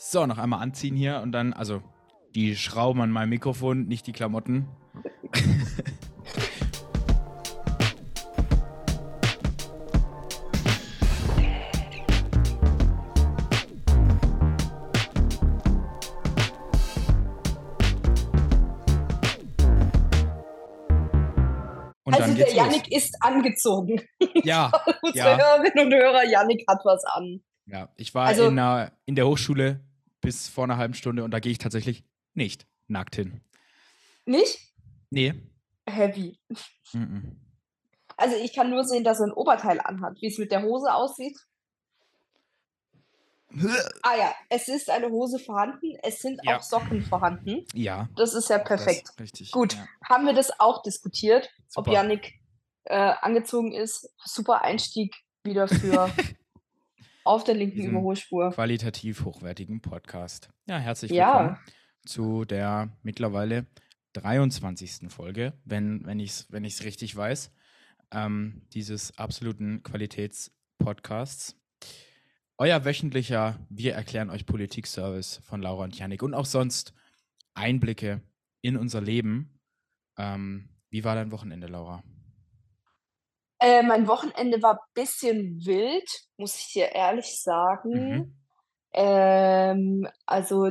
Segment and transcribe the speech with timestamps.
[0.00, 1.82] So, noch einmal anziehen hier und dann, also
[2.34, 4.68] die Schrauben an meinem Mikrofon, nicht die Klamotten.
[22.04, 23.02] Und also der Yannick los.
[23.04, 24.00] ist angezogen.
[24.42, 24.70] Ja,
[25.02, 25.38] Unsere ja.
[25.38, 27.40] Hörerinnen und Hörer, Yannick hat was an.
[27.66, 27.88] ja.
[27.96, 29.80] Ich war Also- in, der, in der Hochschule
[30.20, 33.40] bis vor einer halben Stunde und da gehe ich tatsächlich nicht nackt hin.
[34.24, 34.58] Nicht?
[35.10, 35.34] Nee.
[35.88, 36.38] Heavy.
[36.92, 37.40] Mhm.
[38.16, 40.20] Also ich kann nur sehen, dass er ein Oberteil anhat.
[40.20, 41.38] Wie es mit der Hose aussieht.
[44.02, 45.96] Ah ja, es ist eine Hose vorhanden.
[46.02, 46.58] Es sind Ja.
[46.58, 47.64] auch Socken vorhanden.
[47.72, 48.08] Ja.
[48.16, 49.08] Das ist ja perfekt.
[49.08, 49.50] Das, richtig.
[49.52, 51.92] Gut, Ja, haben wir das auch diskutiert, ob super.
[51.92, 52.34] Yannick
[52.84, 54.12] äh, angezogen ist.
[54.22, 55.14] Super Einstieg
[55.44, 56.10] wieder für
[57.28, 58.50] auf der linken Überholspur.
[58.52, 60.48] qualitativ hochwertigen Podcast.
[60.66, 61.26] Ja, herzlich Ja.
[61.40, 61.58] willkommen
[62.06, 63.66] zu der mittlerweile
[64.14, 65.10] 23.
[65.10, 67.52] Folge, wenn, wenn ich es wenn ich's richtig weiß,
[68.12, 71.54] ähm, dieses absoluten Qualitätspodcasts.
[72.56, 76.94] Euer wöchentlicher Wir erklären euch Politik-Service von Laura und Janik und auch sonst
[77.54, 78.22] Einblicke
[78.62, 79.60] in unser Leben.
[80.16, 82.02] Ähm, wie war dein Wochenende, Laura?
[83.60, 87.90] Äh, mein Wochenende war ein bisschen wild, muss ich dir ehrlich sagen.
[87.92, 88.34] Mhm.
[88.92, 90.70] Ähm, also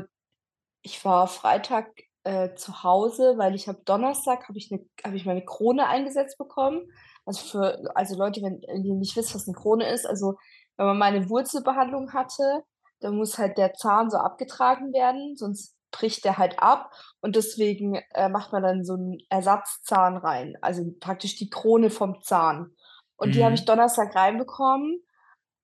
[0.82, 1.90] ich war Freitag
[2.24, 6.38] äh, zu Hause, weil ich habe Donnerstag habe ich, ne, hab ich meine Krone eingesetzt
[6.38, 6.92] bekommen.
[7.26, 10.36] Also für also Leute, wenn ihr nicht wisst, was eine Krone ist, also
[10.78, 12.64] wenn man meine Wurzelbehandlung hatte,
[13.00, 17.96] dann muss halt der Zahn so abgetragen werden, sonst bricht der halt ab und deswegen
[18.14, 22.76] äh, macht man dann so einen Ersatzzahn rein, also praktisch die Krone vom Zahn.
[23.18, 23.66] Und die habe ich Mhm.
[23.66, 25.02] Donnerstag reinbekommen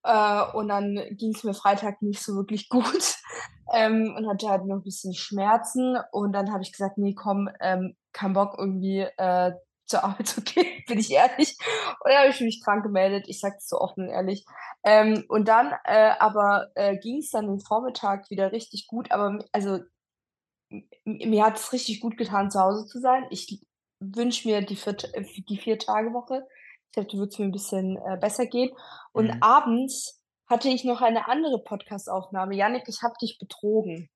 [0.02, 3.16] äh, und dann ging es mir Freitag nicht so wirklich gut
[3.72, 5.96] ähm, und hatte halt noch ein bisschen Schmerzen.
[6.12, 9.52] Und dann habe ich gesagt, nee, komm, ähm, kein Bock irgendwie äh,
[9.86, 11.56] zur Arbeit zu gehen, bin ich ehrlich.
[12.00, 13.24] Und dann habe ich mich krank gemeldet.
[13.28, 14.44] Ich sage es so offen und ehrlich.
[14.84, 19.10] Ähm, und dann äh, aber äh, ging es dann den Vormittag wieder richtig gut.
[19.12, 19.78] Aber also
[21.04, 23.24] mir hat es richtig gut getan, zu Hause zu sein.
[23.30, 23.60] Ich
[24.00, 24.94] wünsche mir die vier,
[25.48, 26.46] die vier Tage Woche.
[26.86, 28.70] Ich glaube, da wird es mir ein bisschen äh, besser gehen.
[29.12, 29.42] Und Mhm.
[29.42, 32.54] abends hatte ich noch eine andere Podcast-Aufnahme.
[32.54, 34.08] Janik, ich habe dich betrogen.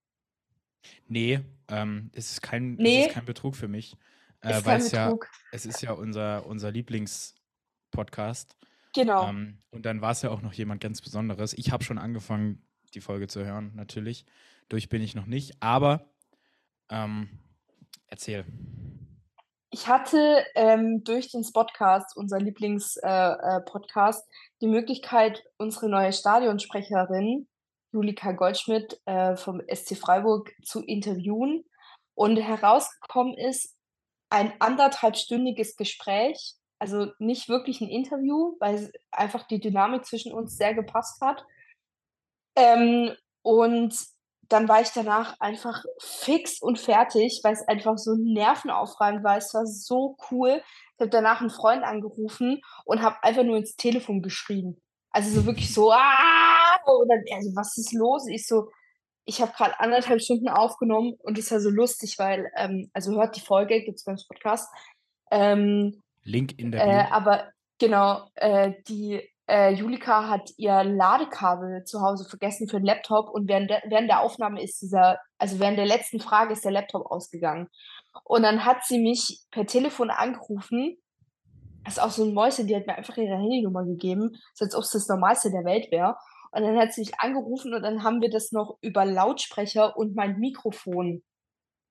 [1.06, 3.06] Nee, ähm, es, ist kein, es Nee.
[3.06, 3.96] ist kein Betrug für mich.
[4.40, 5.28] Äh, weil es ja, Betrug.
[5.50, 8.56] es ist ja unser, unser Lieblingspodcast.
[8.94, 9.28] Genau.
[9.28, 11.52] Ähm, und dann war es ja auch noch jemand ganz Besonderes.
[11.54, 12.62] Ich habe schon angefangen,
[12.94, 14.24] die Folge zu hören, natürlich.
[14.68, 16.08] Durch bin ich noch nicht, aber
[16.90, 17.28] ähm,
[18.08, 18.44] erzähl.
[19.70, 24.28] Ich hatte ähm, durch den Spotcast, unser Lieblings-Podcast, äh, Podcast,
[24.60, 27.46] die Möglichkeit, unsere neue Stadionsprecherin,
[27.92, 31.64] Julika Goldschmidt äh, vom SC Freiburg, zu interviewen.
[32.14, 33.76] Und herausgekommen ist
[34.30, 40.74] ein anderthalbstündiges Gespräch, also nicht wirklich ein Interview, weil einfach die Dynamik zwischen uns sehr
[40.74, 41.44] gepasst hat.
[42.56, 43.94] Ähm, und
[44.48, 49.36] dann war ich danach einfach fix und fertig, weil es einfach so nervenaufreibend war.
[49.36, 50.62] Es war so cool.
[50.94, 54.80] Ich habe danach einen Freund angerufen und habe einfach nur ins Telefon geschrien.
[55.10, 56.78] Also so wirklich so, ah!
[56.86, 58.26] Und dann, also, was ist los?
[58.28, 58.70] Ich so,
[59.24, 63.36] ich habe gerade anderthalb Stunden aufgenommen und es war so lustig, weil, ähm, also hört
[63.36, 64.72] die Folge, gibt es beim Podcast.
[65.30, 72.02] Ähm, Link in der äh, aber genau, äh, die äh, Julika hat ihr Ladekabel zu
[72.02, 75.78] Hause vergessen für den Laptop und während der, während der Aufnahme ist dieser, also während
[75.78, 77.68] der letzten Frage ist der Laptop ausgegangen.
[78.24, 80.98] Und dann hat sie mich per Telefon angerufen.
[81.84, 84.74] Das ist auch so ein Mäuschen, die hat mir einfach ihre Handynummer gegeben, so als
[84.74, 86.16] ob es das Normalste der Welt wäre.
[86.52, 90.14] Und dann hat sie mich angerufen und dann haben wir das noch über Lautsprecher und
[90.14, 91.22] mein Mikrofon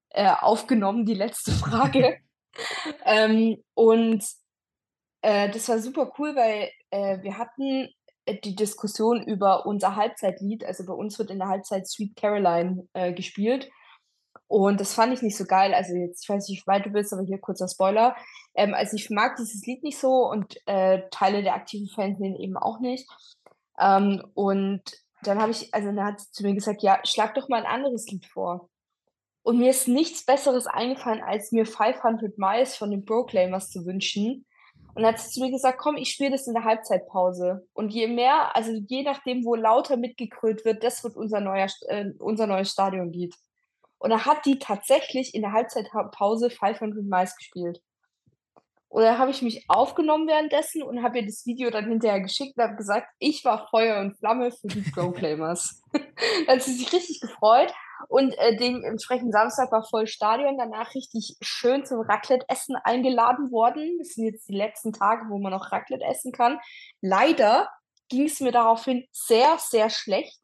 [0.10, 2.20] äh, aufgenommen, die letzte Frage.
[3.06, 4.24] ähm, und
[5.22, 7.90] äh, das war super cool, weil äh, wir hatten
[8.26, 10.66] äh, die Diskussion über unser Halbzeitlied.
[10.66, 13.70] Also bei uns wird in der Halbzeit Sweet Caroline äh, gespielt.
[14.48, 15.74] Und das fand ich nicht so geil.
[15.74, 18.16] Also jetzt, ich weiß nicht, wie weit du bist, aber hier kurzer Spoiler.
[18.56, 22.58] Ähm, also ich mag dieses Lied nicht so und äh, Teile der aktiven Fans eben
[22.58, 23.08] auch nicht.
[23.80, 24.82] Ähm, und
[25.24, 27.72] dann habe ich, also dann hat sie zu mir gesagt, ja, schlag doch mal ein
[27.72, 28.70] anderes Lied vor.
[29.44, 34.46] Und mir ist nichts Besseres eingefallen, als mir 500 Miles von den Proclaimers zu wünschen.
[34.98, 37.68] Und dann hat sie zu mir gesagt, komm, ich spiele das in der Halbzeitpause.
[37.74, 42.06] Und je mehr, also je nachdem, wo lauter mitgekrönt wird, das wird unser, neuer, äh,
[42.18, 43.36] unser neues Stadionlied.
[44.00, 47.80] Und da hat die tatsächlich in der Halbzeitpause 500 Miles gespielt.
[48.90, 52.58] Und dann habe ich mich aufgenommen währenddessen und habe ihr das Video dann hinterher geschickt
[52.58, 55.80] und habe gesagt, ich war Feuer und Flamme für die Proclaimers.
[56.48, 57.72] da hat sie sich richtig gefreut.
[58.08, 63.98] Und äh, dementsprechend Samstag war voll Stadion, danach richtig schön zum Raclette-Essen eingeladen worden.
[64.00, 66.60] Das sind jetzt die letzten Tage, wo man noch Raclette essen kann.
[67.02, 67.70] Leider
[68.10, 70.40] ging es mir daraufhin sehr, sehr schlecht.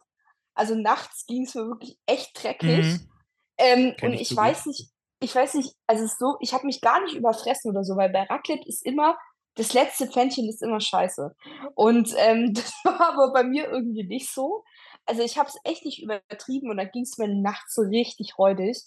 [0.54, 2.86] Also nachts ging es mir wirklich echt dreckig.
[2.86, 3.10] Mhm.
[3.58, 4.90] Ähm, und ich, ich weiß nicht,
[5.20, 8.24] ich weiß nicht, also so, ich habe mich gar nicht überfressen oder so, weil bei
[8.24, 9.18] Raclette ist immer,
[9.56, 11.36] das letzte Pfännchen ist immer scheiße.
[11.76, 14.64] Und ähm, das war aber bei mir irgendwie nicht so.
[15.06, 18.38] Also ich habe es echt nicht übertrieben und dann ging es mir nachts so richtig
[18.38, 18.82] räudig.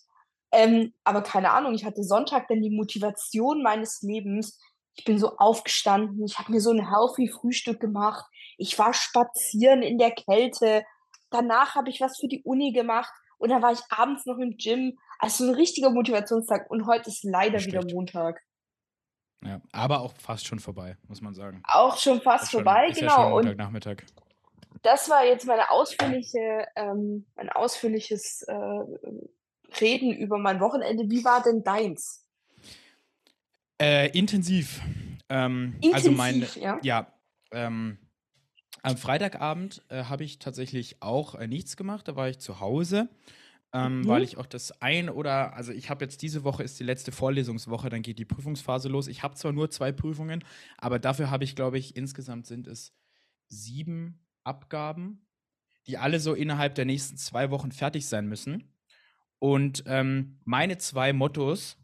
[0.53, 4.59] Ähm, aber keine Ahnung, ich hatte Sonntag dann die Motivation meines Lebens.
[4.95, 8.25] Ich bin so aufgestanden, ich habe mir so ein healthy Frühstück gemacht.
[8.57, 10.85] Ich war spazieren in der Kälte.
[11.31, 14.57] Danach habe ich was für die Uni gemacht und dann war ich abends noch im
[14.57, 14.99] Gym.
[15.19, 18.41] Also ein richtiger Motivationstag und heute ist leider wieder Montag.
[19.43, 21.63] Ja, aber auch fast schon vorbei, muss man sagen.
[21.65, 23.25] Auch schon fast schon, vorbei, ist genau.
[23.25, 23.99] Ja Montagnachmittag.
[24.01, 24.26] Und
[24.83, 28.55] das war jetzt meine ausführliche, ähm, mein ausführliches äh,
[29.81, 31.05] Reden über mein Wochenende.
[31.09, 32.25] Wie war denn deins?
[33.81, 34.81] Äh, intensiv.
[35.29, 36.79] Ähm, intensiv, also mein, ja.
[36.83, 37.13] ja
[37.53, 37.99] ähm,
[38.83, 42.09] am Freitagabend äh, habe ich tatsächlich auch äh, nichts gemacht.
[42.09, 43.09] Da war ich zu Hause
[43.77, 44.09] ähm, mhm.
[44.09, 47.13] weil ich auch das ein oder, also ich habe jetzt diese Woche ist die letzte
[47.13, 49.07] Vorlesungswoche, dann geht die Prüfungsphase los.
[49.07, 50.45] Ich habe zwar nur zwei Prüfungen,
[50.79, 52.95] aber dafür habe ich, glaube ich, insgesamt sind es
[53.49, 55.27] sieben Abgaben,
[55.87, 58.73] die alle so innerhalb der nächsten zwei Wochen fertig sein müssen.
[59.39, 61.77] Und ähm, meine zwei Mottos,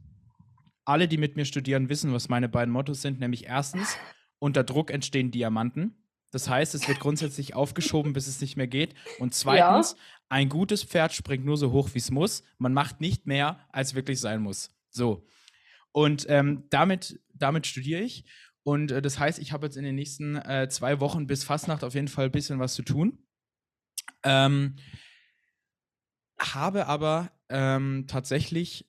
[0.85, 3.97] alle, die mit mir studieren, wissen, was meine beiden Mottos sind, nämlich erstens,
[4.39, 6.03] unter Druck entstehen Diamanten.
[6.33, 8.95] Das heißt, es wird grundsätzlich aufgeschoben, bis es nicht mehr geht.
[9.19, 9.99] Und zweitens, ja.
[10.31, 12.43] ein gutes Pferd springt nur so hoch, wie es muss.
[12.59, 14.71] Man macht nicht mehr, als wirklich sein muss.
[14.89, 15.27] So.
[15.93, 18.25] Und ähm, damit, damit studiere ich.
[18.65, 21.85] Und äh, das heißt, ich habe jetzt in den nächsten äh, zwei Wochen bis Fastnacht
[21.85, 23.19] auf jeden Fall ein bisschen was zu tun.
[24.25, 24.77] Ähm,
[26.39, 28.89] habe aber ähm, tatsächlich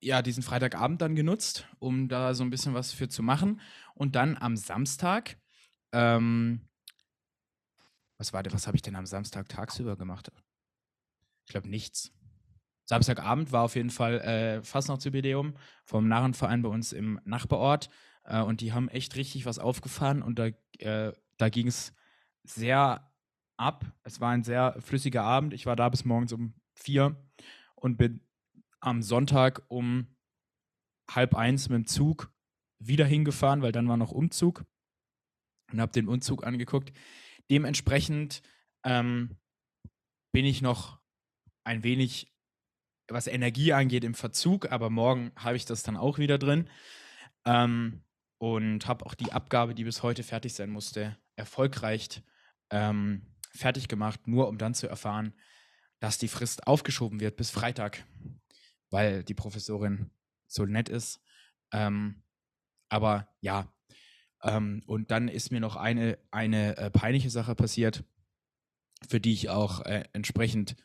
[0.00, 3.60] ja diesen Freitagabend dann genutzt, um da so ein bisschen was für zu machen.
[3.94, 5.38] Und dann am Samstag
[5.92, 6.68] ähm,
[8.18, 10.30] was war denn, was habe ich denn am Samstag tagsüber gemacht?
[11.44, 12.12] Ich glaube nichts.
[12.84, 17.90] Samstagabend war auf jeden Fall äh, Fastnachtsjubiläum vom Narrenverein bei uns im Nachbarort.
[18.26, 20.46] Äh, und die haben echt richtig was aufgefahren und da,
[20.78, 21.94] äh, da ging es
[22.44, 23.10] sehr
[23.56, 23.84] ab.
[24.02, 25.54] Es war ein sehr flüssiger Abend.
[25.54, 27.16] Ich war da bis morgens um vier
[27.74, 28.20] und bin
[28.80, 30.14] am Sonntag um
[31.10, 32.32] halb eins mit dem Zug
[32.78, 34.64] wieder hingefahren, weil dann war noch Umzug
[35.72, 36.92] und habe den Umzug angeguckt.
[37.50, 38.42] Dementsprechend
[38.84, 39.38] ähm,
[40.32, 41.00] bin ich noch
[41.64, 42.32] ein wenig,
[43.08, 46.68] was Energie angeht, im Verzug, aber morgen habe ich das dann auch wieder drin.
[47.44, 48.02] Ähm,
[48.38, 52.22] und habe auch die Abgabe, die bis heute fertig sein musste, erfolgreich
[52.70, 55.34] ähm, fertig gemacht, nur um dann zu erfahren,
[56.00, 58.04] dass die Frist aufgeschoben wird bis Freitag,
[58.90, 60.10] weil die Professorin
[60.46, 61.20] so nett ist.
[61.72, 62.22] Ähm,
[62.88, 63.72] aber ja,
[64.42, 68.04] ähm, und dann ist mir noch eine, eine äh, peinliche Sache passiert,
[69.08, 70.76] für die ich auch äh, entsprechend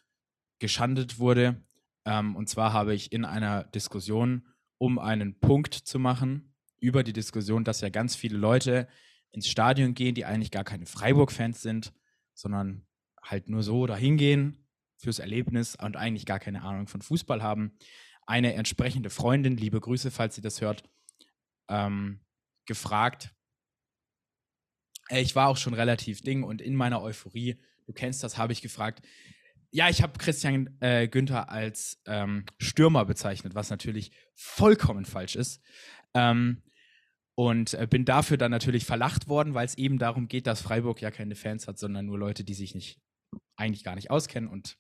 [0.60, 1.64] geschandet wurde.
[2.06, 4.48] Ähm, und zwar habe ich in einer Diskussion,
[4.78, 6.51] um einen Punkt zu machen,
[6.82, 8.90] über die Diskussion, dass ja ganz viele Leute
[9.32, 11.94] ins Stadion gehen, die eigentlich gar keine Freiburg-Fans sind,
[12.34, 12.86] sondern
[13.24, 14.68] halt nur so dahin gehen
[14.98, 17.78] fürs Erlebnis und eigentlich gar keine Ahnung von Fußball haben.
[18.26, 20.84] Eine entsprechende Freundin, liebe Grüße, falls sie das hört,
[21.70, 22.20] ähm,
[22.66, 23.34] gefragt,
[25.10, 28.62] ich war auch schon relativ ding und in meiner Euphorie, du kennst das, habe ich
[28.62, 29.06] gefragt.
[29.72, 35.62] Ja, ich habe Christian äh, Günther als ähm, Stürmer bezeichnet, was natürlich vollkommen falsch ist.
[36.14, 36.62] Ähm,
[37.42, 41.02] und äh, bin dafür dann natürlich verlacht worden, weil es eben darum geht, dass Freiburg
[41.02, 43.00] ja keine Fans hat, sondern nur Leute, die sich nicht
[43.56, 44.48] eigentlich gar nicht auskennen.
[44.48, 44.78] Und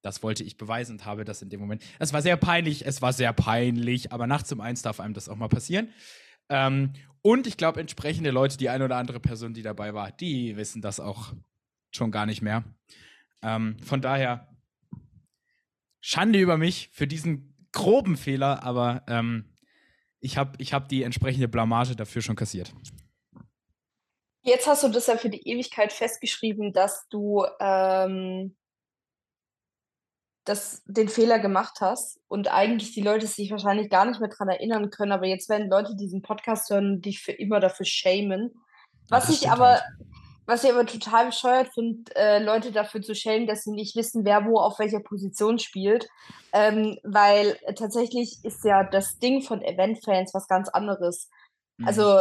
[0.00, 1.82] das wollte ich beweisen und habe das in dem Moment.
[1.98, 5.28] Es war sehr peinlich, es war sehr peinlich, aber nachts um eins darf einem das
[5.28, 5.90] auch mal passieren.
[6.48, 10.56] Ähm, und ich glaube, entsprechende Leute, die eine oder andere Person, die dabei war, die
[10.56, 11.34] wissen das auch
[11.90, 12.64] schon gar nicht mehr.
[13.42, 14.48] Ähm, von daher,
[16.00, 19.53] Schande über mich für diesen groben Fehler, aber ähm,
[20.24, 22.72] ich habe ich hab die entsprechende Blamage dafür schon kassiert.
[24.42, 28.56] Jetzt hast du das ja für die Ewigkeit festgeschrieben, dass du ähm,
[30.44, 34.48] das, den Fehler gemacht hast und eigentlich die Leute sich wahrscheinlich gar nicht mehr daran
[34.48, 38.52] erinnern können, aber jetzt werden Leute diesen Podcast hören und dich für immer dafür schämen.
[39.08, 39.82] Was ich aber, halt.
[40.46, 44.24] Was ich aber total bescheuert finde, äh, Leute dafür zu schellen, dass sie nicht wissen,
[44.24, 46.08] wer wo auf welcher Position spielt.
[46.52, 51.30] Ähm, weil tatsächlich ist ja das Ding von Event-Fans was ganz anderes.
[51.78, 51.86] Mhm.
[51.86, 52.20] Also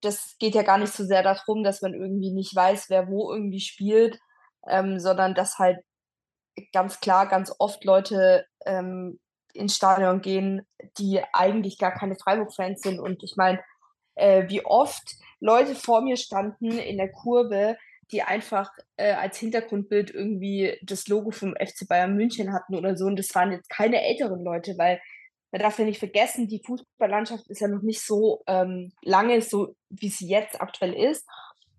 [0.00, 3.32] das geht ja gar nicht so sehr darum, dass man irgendwie nicht weiß, wer wo
[3.32, 4.18] irgendwie spielt,
[4.66, 5.78] ähm, sondern dass halt
[6.72, 9.18] ganz klar ganz oft Leute ähm,
[9.52, 10.66] ins Stadion gehen,
[10.98, 13.00] die eigentlich gar keine Freiburg-Fans sind.
[13.00, 13.60] Und ich meine,
[14.20, 17.76] äh, wie oft Leute vor mir standen in der Kurve,
[18.12, 23.06] die einfach äh, als Hintergrundbild irgendwie das Logo vom FC Bayern München hatten oder so.
[23.06, 25.00] Und das waren jetzt keine älteren Leute, weil
[25.52, 29.74] man darf ja nicht vergessen, die Fußballlandschaft ist ja noch nicht so ähm, lange, so
[29.88, 31.26] wie sie jetzt aktuell ist.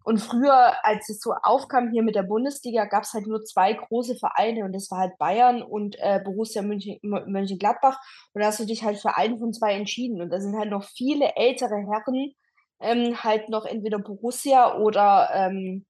[0.04, 3.74] Und früher, als es so aufkam hier mit der Bundesliga, gab es halt nur zwei
[3.74, 8.00] große Vereine und das war halt Bayern und äh, Borussia München, Mönchengladbach.
[8.34, 10.22] Und da hast du dich halt für einen von zwei entschieden.
[10.22, 12.34] Und da sind halt noch viele ältere Herren,
[12.80, 15.86] ähm, halt noch entweder Borussia oder ähm,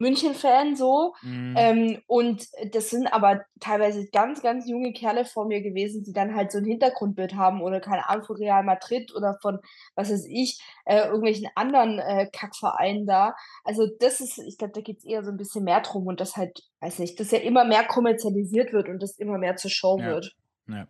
[0.00, 1.14] München-Fan so.
[1.22, 1.54] Mhm.
[1.56, 6.34] Ähm, und das sind aber teilweise ganz, ganz junge Kerle vor mir gewesen, die dann
[6.34, 9.58] halt so ein Hintergrundbild haben oder keine Ahnung von Real Madrid oder von,
[9.94, 13.34] was weiß ich, äh, irgendwelchen anderen äh, Kackvereinen da.
[13.62, 16.20] Also das ist, ich glaube, da geht es eher so ein bisschen mehr drum und
[16.20, 19.70] das halt, weiß nicht, dass ja immer mehr kommerzialisiert wird und das immer mehr zur
[19.70, 20.06] Show ja.
[20.06, 20.34] wird.
[20.68, 20.88] Ja.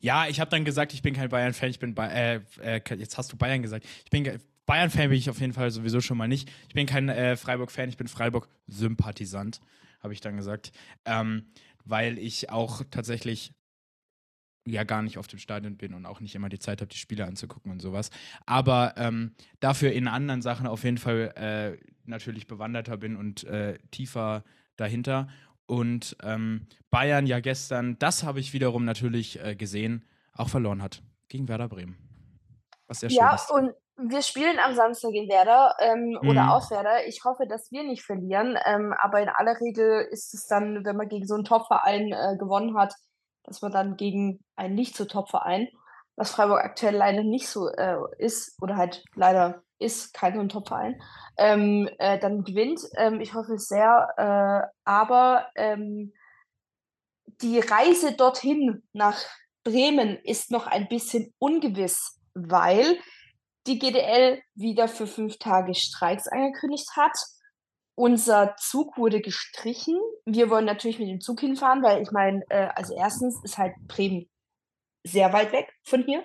[0.00, 3.18] Ja, ich habe dann gesagt, ich bin kein Bayern-Fan, ich bin, ba äh, äh, jetzt
[3.18, 4.24] hast du Bayern gesagt, ich bin
[4.66, 6.50] Bayern-Fan bin ich auf jeden Fall sowieso schon mal nicht.
[6.68, 9.60] Ich bin kein äh, Freiburg-Fan, ich bin Freiburg-Sympathisant,
[10.00, 10.72] habe ich dann gesagt.
[11.04, 11.46] Ähm,
[11.84, 13.52] weil ich auch tatsächlich
[14.64, 16.98] ja gar nicht auf dem Stadion bin und auch nicht immer die Zeit habe, die
[16.98, 18.10] Spiele anzugucken und sowas.
[18.46, 23.78] Aber ähm, dafür in anderen Sachen auf jeden Fall äh, natürlich bewanderter bin und äh,
[23.90, 24.44] tiefer
[24.76, 25.28] dahinter.
[25.66, 30.04] Und ähm, Bayern ja gestern, das habe ich wiederum natürlich äh, gesehen,
[30.34, 31.96] auch verloren hat gegen Werder Bremen.
[32.86, 33.50] Was sehr schön ja, ist.
[33.50, 33.72] und
[34.10, 36.28] wir spielen am Samstag in Werder ähm, mhm.
[36.28, 37.06] oder auf Werder.
[37.06, 38.58] Ich hoffe, dass wir nicht verlieren.
[38.64, 42.36] Ähm, aber in aller Regel ist es dann, wenn man gegen so einen Top-Verein äh,
[42.38, 42.94] gewonnen hat,
[43.44, 45.68] dass man dann gegen einen nicht so Top-Verein,
[46.16, 50.48] was Freiburg aktuell leider nicht so äh, ist, oder halt leider ist kein so ein
[50.48, 51.00] Top-Verein,
[51.38, 52.80] ähm, äh, dann gewinnt.
[52.96, 54.08] Ähm, ich hoffe es sehr.
[54.16, 56.12] Äh, aber ähm,
[57.40, 59.18] die Reise dorthin nach
[59.64, 62.98] Bremen ist noch ein bisschen ungewiss, weil
[63.66, 67.16] die GDL wieder für fünf Tage Streiks angekündigt hat.
[67.94, 69.98] Unser Zug wurde gestrichen.
[70.24, 73.74] Wir wollen natürlich mit dem Zug hinfahren, weil ich meine, äh, also erstens ist halt
[73.86, 74.28] Bremen
[75.04, 76.24] sehr weit weg von hier.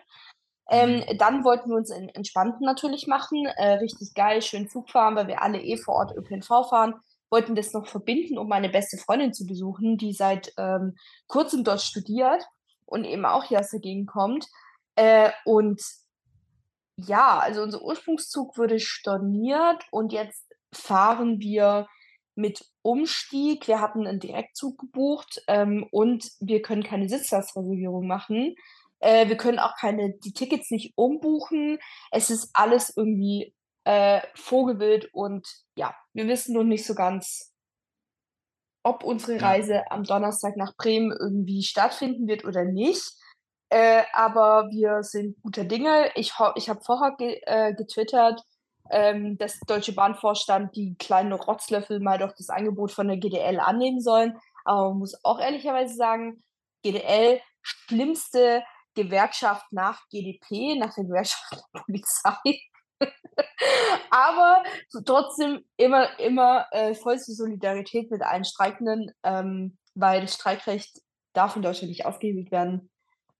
[0.69, 1.17] Ähm, mhm.
[1.17, 5.27] dann wollten wir uns in, entspannten natürlich machen, äh, richtig geil, schön Zug fahren, weil
[5.27, 6.95] wir alle eh vor Ort ÖPNV fahren.
[7.29, 10.95] Wollten das noch verbinden, um meine beste Freundin zu besuchen, die seit ähm,
[11.27, 12.43] kurzem dort studiert
[12.85, 14.47] und eben auch hier aus der Gegend kommt.
[14.95, 15.81] Äh, und
[16.97, 21.87] ja, also unser Ursprungszug wurde storniert und jetzt fahren wir
[22.35, 23.67] mit Umstieg.
[23.67, 28.55] Wir hatten einen Direktzug gebucht ähm, und wir können keine Sitzplatzreservierung machen.
[28.99, 31.79] Äh, wir können auch keine, die Tickets nicht umbuchen.
[32.11, 37.53] Es ist alles irgendwie äh, Vogelwild und ja, wir wissen noch nicht so ganz,
[38.83, 43.13] ob unsere Reise am Donnerstag nach Bremen irgendwie stattfinden wird oder nicht.
[43.69, 46.11] Äh, aber wir sind guter Dinge.
[46.15, 48.41] Ich, ich habe vorher ge äh, getwittert,
[48.89, 53.99] ähm, dass Deutsche Bahnvorstand die kleinen Rotzlöffel mal doch das Angebot von der GDL annehmen
[53.99, 54.37] sollen.
[54.63, 56.43] Aber man muss auch ehrlicherweise sagen,
[56.83, 58.63] GDL schlimmste
[58.95, 62.61] Gewerkschaft nach GDP, nach der Gewerkschaft der Polizei.
[64.09, 64.63] Aber
[65.05, 71.01] trotzdem immer, immer äh, vollste Solidarität mit allen Streikenden, ähm, weil das Streikrecht
[71.33, 72.89] darf in Deutschland nicht aufgehebelt werden.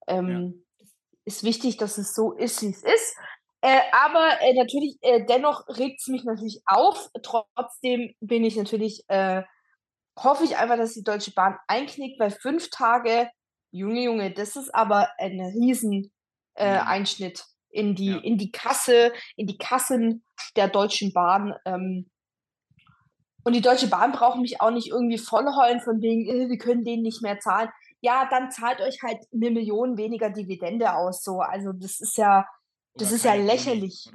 [0.08, 0.86] Ähm, ja.
[1.26, 3.16] Ist wichtig, dass es so ist, wie es ist.
[3.62, 7.10] Äh, aber äh, natürlich, äh, dennoch regt es mich natürlich auf.
[7.22, 9.44] Trotzdem bin ich natürlich, äh,
[10.18, 13.30] hoffe ich einfach, dass die Deutsche Bahn einknickt, weil fünf Tage,
[13.72, 16.12] Junge, Junge, das ist aber ein riesen
[16.56, 16.88] äh, mhm.
[16.88, 18.18] Einschnitt in die, ja.
[18.20, 20.24] in die Kasse, in die Kassen
[20.56, 21.54] der Deutschen Bahn.
[21.66, 22.10] Ähm,
[23.44, 26.84] und die Deutsche Bahn braucht mich auch nicht irgendwie vollheulen von wegen, äh, wir können
[26.84, 27.70] denen nicht mehr zahlen
[28.02, 31.24] ja, dann zahlt euch halt eine Million weniger Dividende aus.
[31.24, 32.46] So, also das ist ja,
[32.96, 34.10] das ist ja lächerlich.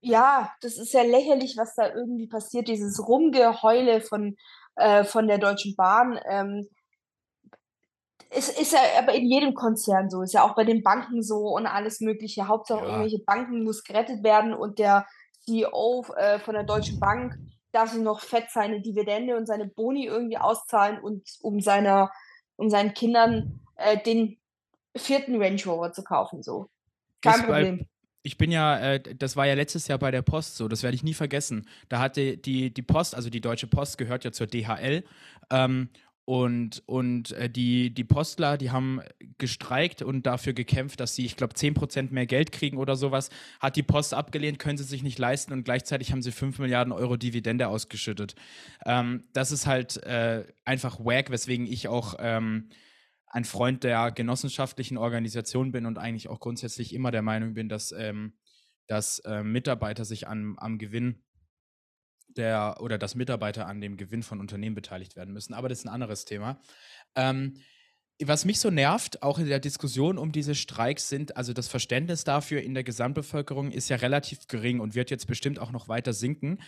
[0.00, 4.36] Ja, das ist ja lächerlich, was da irgendwie passiert, dieses Rumgeheule von,
[4.76, 6.20] äh, von der Deutschen Bahn.
[6.28, 6.68] Ähm,
[8.30, 11.54] es ist ja aber in jedem Konzern so, ist ja auch bei den Banken so
[11.54, 12.48] und alles Mögliche.
[12.48, 12.86] Hauptsache ja.
[12.86, 15.06] irgendwelche Banken muss gerettet werden und der
[15.44, 17.34] CEO äh, von der Deutschen Bank
[17.72, 22.10] darf sich noch fett seine Dividende und seine Boni irgendwie auszahlen und um seiner
[22.56, 24.36] um seinen Kindern äh, den
[24.96, 26.42] vierten Range Rover zu kaufen.
[26.42, 26.68] So.
[27.20, 27.78] Kein ist Problem.
[27.78, 27.86] Bei,
[28.22, 30.96] ich bin ja, äh, das war ja letztes Jahr bei der Post so, das werde
[30.96, 31.68] ich nie vergessen.
[31.88, 35.04] Da hatte die, die Post, also die Deutsche Post gehört ja zur DHL.
[35.50, 35.90] Ähm,
[36.26, 39.00] und, und äh, die, die Postler, die haben
[39.38, 43.30] gestreikt und dafür gekämpft, dass sie, ich glaube, 10% mehr Geld kriegen oder sowas.
[43.60, 46.92] Hat die Post abgelehnt, können sie sich nicht leisten und gleichzeitig haben sie 5 Milliarden
[46.92, 48.34] Euro Dividende ausgeschüttet.
[48.84, 52.70] Ähm, das ist halt äh, einfach wack, weswegen ich auch ähm,
[53.28, 57.92] ein Freund der genossenschaftlichen Organisation bin und eigentlich auch grundsätzlich immer der Meinung bin, dass,
[57.92, 58.32] ähm,
[58.88, 61.22] dass äh, Mitarbeiter sich an, am Gewinn
[62.36, 65.54] der oder dass Mitarbeiter an dem Gewinn von Unternehmen beteiligt werden müssen.
[65.54, 66.60] Aber das ist ein anderes Thema.
[67.14, 67.58] Ähm,
[68.24, 72.24] was mich so nervt, auch in der Diskussion um diese Streiks sind, also das Verständnis
[72.24, 76.14] dafür in der Gesamtbevölkerung ist ja relativ gering und wird jetzt bestimmt auch noch weiter
[76.14, 76.58] sinken.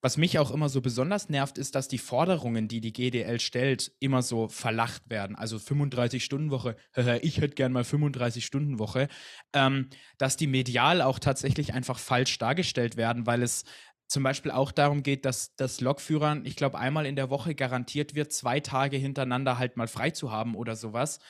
[0.00, 3.90] Was mich auch immer so besonders nervt, ist, dass die Forderungen, die die GDL stellt,
[4.00, 5.34] immer so verlacht werden.
[5.34, 6.76] Also 35-Stunden-Woche,
[7.22, 9.08] ich hätte gern mal 35-Stunden-Woche.
[9.54, 9.88] Ähm,
[10.18, 13.64] dass die medial auch tatsächlich einfach falsch dargestellt werden, weil es
[14.06, 18.14] zum Beispiel auch darum geht, dass, dass Lokführern, ich glaube, einmal in der Woche garantiert
[18.14, 21.20] wird, zwei Tage hintereinander halt mal frei zu haben oder sowas,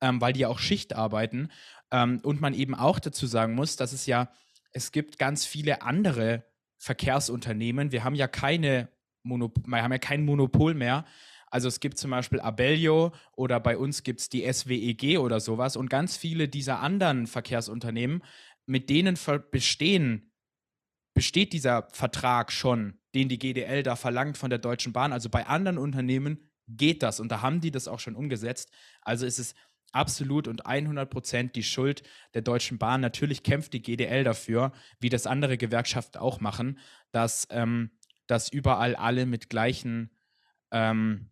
[0.00, 1.50] ähm, weil die ja auch Schicht arbeiten.
[1.90, 4.30] Ähm, und man eben auch dazu sagen muss, dass es ja,
[4.72, 6.44] es gibt ganz viele andere
[6.78, 7.92] Verkehrsunternehmen.
[7.92, 8.88] Wir haben ja keine
[9.22, 11.04] Monop wir haben ja kein Monopol mehr.
[11.50, 15.76] Also es gibt zum Beispiel Abellio oder bei uns gibt es die SWEG oder sowas.
[15.76, 18.22] Und ganz viele dieser anderen Verkehrsunternehmen,
[18.66, 19.16] mit denen
[19.50, 20.33] bestehen
[21.14, 25.12] besteht dieser Vertrag schon, den die GDL da verlangt von der Deutschen Bahn.
[25.12, 28.70] Also bei anderen Unternehmen geht das und da haben die das auch schon umgesetzt.
[29.02, 29.54] Also ist es
[29.92, 32.02] absolut und 100 Prozent die Schuld
[32.34, 33.00] der Deutschen Bahn.
[33.00, 36.78] Natürlich kämpft die GDL dafür, wie das andere Gewerkschaften auch machen,
[37.12, 37.90] dass, ähm,
[38.26, 40.10] dass überall alle mit gleichen,
[40.72, 41.30] ähm,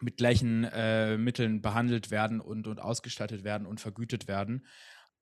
[0.00, 4.66] mit gleichen äh, Mitteln behandelt werden und, und ausgestattet werden und vergütet werden.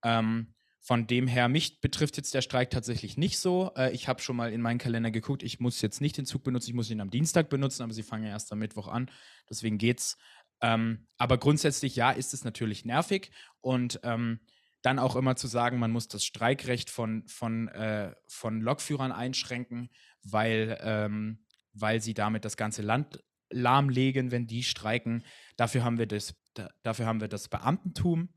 [0.02, 3.70] Ähm, von dem her, mich betrifft jetzt der Streik tatsächlich nicht so.
[3.76, 6.42] Äh, ich habe schon mal in meinen Kalender geguckt, ich muss jetzt nicht den Zug
[6.42, 9.08] benutzen, ich muss ihn am Dienstag benutzen, aber sie fangen ja erst am Mittwoch an.
[9.48, 10.18] Deswegen geht's.
[10.60, 14.40] Ähm, aber grundsätzlich, ja, ist es natürlich nervig und ähm,
[14.82, 19.88] dann auch immer zu sagen, man muss das Streikrecht von, von, äh, von Lokführern einschränken,
[20.24, 25.24] weil, ähm, weil sie damit das ganze Land lahmlegen, wenn die streiken.
[25.56, 28.30] Dafür haben wir das, da, dafür haben wir das Beamtentum.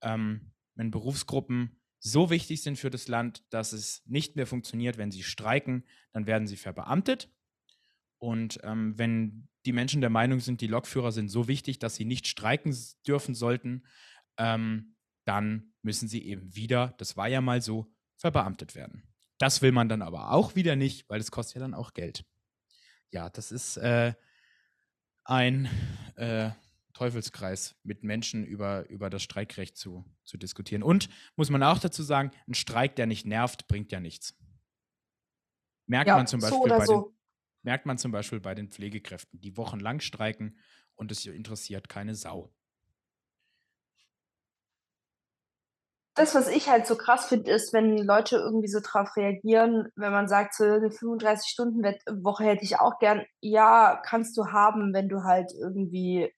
[0.00, 5.12] Ähm, wenn Berufsgruppen so wichtig sind für das Land, dass es nicht mehr funktioniert, wenn
[5.12, 7.30] sie streiken, dann werden sie verbeamtet.
[8.18, 12.04] Und ähm, wenn die Menschen der Meinung sind, die Lokführer sind so wichtig, dass sie
[12.04, 13.84] nicht streiken dürfen sollten,
[14.36, 19.04] ähm, dann müssen sie eben wieder, das war ja mal so, verbeamtet werden.
[19.38, 22.24] Das will man dann aber auch wieder nicht, weil es kostet ja dann auch Geld.
[23.12, 24.14] Ja, das ist äh,
[25.24, 25.68] ein
[26.16, 26.50] äh,
[26.92, 30.82] Teufelskreis mit Menschen über, über das Streikrecht zu, zu diskutieren.
[30.82, 34.36] Und muss man auch dazu sagen, ein Streik, der nicht nervt, bringt ja nichts.
[35.86, 37.02] Merkt ja, man zum Beispiel so bei so.
[37.02, 37.16] den,
[37.62, 40.58] merkt man zum Beispiel bei den Pflegekräften, die wochenlang streiken
[40.94, 42.52] und es interessiert keine Sau.
[46.14, 50.12] Das, was ich halt so krass finde, ist, wenn Leute irgendwie so drauf reagieren, wenn
[50.12, 53.24] man sagt, so eine 35-Stunden-Woche hätte ich auch gern.
[53.40, 56.30] Ja, kannst du haben, wenn du halt irgendwie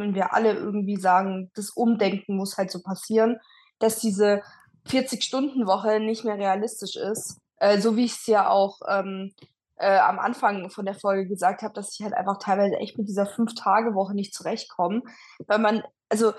[0.00, 3.38] wenn wir alle irgendwie sagen, das Umdenken muss halt so passieren,
[3.78, 4.42] dass diese
[4.88, 7.38] 40-Stunden-Woche nicht mehr realistisch ist.
[7.58, 9.32] Äh, so wie ich es ja auch ähm,
[9.76, 13.08] äh, am Anfang von der Folge gesagt habe, dass ich halt einfach teilweise echt mit
[13.08, 15.02] dieser Fünf-Tage-Woche nicht zurechtkomme.
[15.46, 16.32] Weil man, also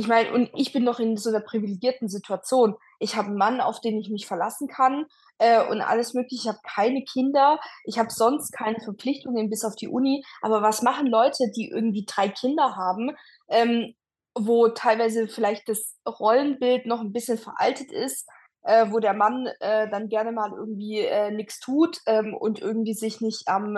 [0.00, 2.74] ich meine, und ich bin noch in so einer privilegierten Situation.
[3.00, 5.04] Ich habe einen Mann, auf den ich mich verlassen kann
[5.36, 6.44] äh, und alles Mögliche.
[6.44, 7.60] Ich habe keine Kinder.
[7.84, 10.24] Ich habe sonst keine Verpflichtungen bis auf die Uni.
[10.40, 13.14] Aber was machen Leute, die irgendwie drei Kinder haben,
[13.48, 13.94] ähm,
[14.34, 18.26] wo teilweise vielleicht das Rollenbild noch ein bisschen veraltet ist,
[18.62, 22.94] äh, wo der Mann äh, dann gerne mal irgendwie äh, nichts tut ähm, und irgendwie
[22.94, 23.76] sich nicht am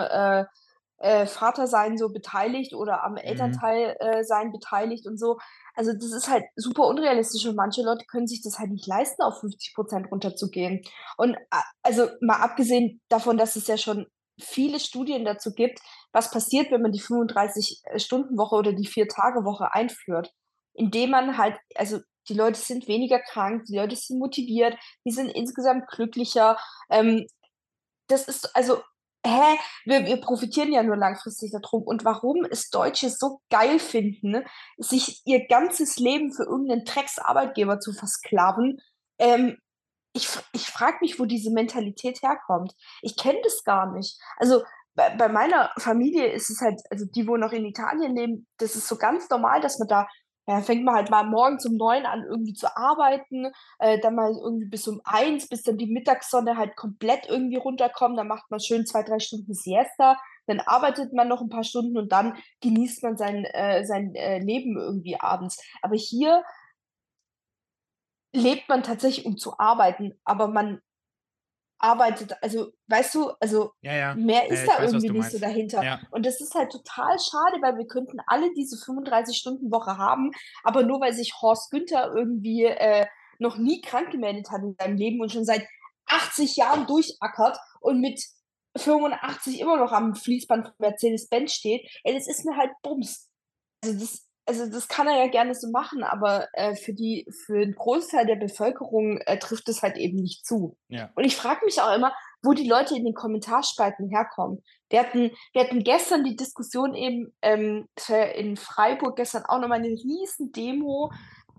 [1.03, 3.17] äh, Vatersein so beteiligt oder am mhm.
[3.17, 5.37] Elternteil äh, sein beteiligt und so.
[5.75, 9.21] Also das ist halt super unrealistisch und manche Leute können sich das halt nicht leisten,
[9.21, 10.81] auf 50 Prozent runterzugehen.
[11.17, 11.37] Und
[11.81, 14.07] also mal abgesehen davon, dass es ja schon
[14.39, 15.79] viele Studien dazu gibt,
[16.13, 20.31] was passiert, wenn man die 35-Stunden-Woche oder die Vier-Tage-Woche einführt.
[20.73, 25.29] Indem man halt, also die Leute sind weniger krank, die Leute sind motiviert, die sind
[25.29, 26.57] insgesamt glücklicher.
[26.89, 27.27] Ähm,
[28.07, 28.81] das ist, also
[29.25, 31.83] hä, wir, wir profitieren ja nur langfristig darum.
[31.83, 34.43] Und warum es Deutsche so geil finden,
[34.77, 38.79] sich ihr ganzes Leben für irgendeinen Drecksarbeitgeber zu versklaven,
[39.19, 39.57] ähm,
[40.13, 42.73] ich, ich frage mich, wo diese Mentalität herkommt.
[43.01, 44.19] Ich kenne das gar nicht.
[44.37, 44.63] Also
[44.95, 48.75] bei, bei, meiner Familie ist es halt, also die, wo noch in Italien leben, das
[48.75, 50.07] ist so ganz normal, dass man da
[50.47, 54.31] ja, fängt man halt mal morgens um neun an irgendwie zu arbeiten, äh, dann mal
[54.31, 58.17] irgendwie bis um eins, bis dann die Mittagssonne halt komplett irgendwie runterkommt.
[58.17, 61.97] Dann macht man schön zwei, drei Stunden Siesta, dann arbeitet man noch ein paar Stunden
[61.97, 65.61] und dann genießt man sein, äh, sein äh, Leben irgendwie abends.
[65.81, 66.43] Aber hier
[68.35, 70.81] lebt man tatsächlich, um zu arbeiten, aber man
[71.79, 74.15] arbeitet, also weißt du, also Ja, ja.
[74.15, 75.83] mehr Ja, ist ich da weiß, irgendwie nicht so dahinter.
[75.83, 75.99] Ja.
[76.11, 80.31] Und das ist halt total schade, weil wir könnten alle diese 35-Stunden-Woche haben,
[80.63, 83.05] aber nur weil sich Horst Günther irgendwie äh,
[83.39, 85.67] noch nie krank gemeldet hat in seinem Leben und schon seit
[86.07, 88.23] 80 Jahren durchackert und mit
[88.77, 93.29] 85 immer noch am Fließband von Mercedes-Benz steht, ey, das ist mir halt Bums.
[93.83, 97.61] Also das, also das kann er ja gerne so machen, aber äh, für die, für
[97.61, 100.77] einen Großteil der Bevölkerung äh, trifft es halt eben nicht zu.
[100.89, 101.11] Ja.
[101.15, 104.61] Und ich frage mich auch immer, wo die Leute in den Kommentarspalten herkommen.
[104.89, 107.87] Wir hatten, wir hatten gestern die Diskussion eben ähm,
[108.35, 111.11] in Freiburg gestern auch nochmal eine riesen Demo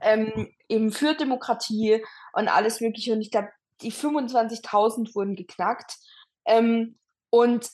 [0.02, 3.14] ähm, eben für Demokratie und alles Mögliche.
[3.14, 3.48] Und ich glaube,
[3.80, 5.96] die 25.000 wurden geknackt.
[6.44, 6.98] Ähm,
[7.30, 7.68] und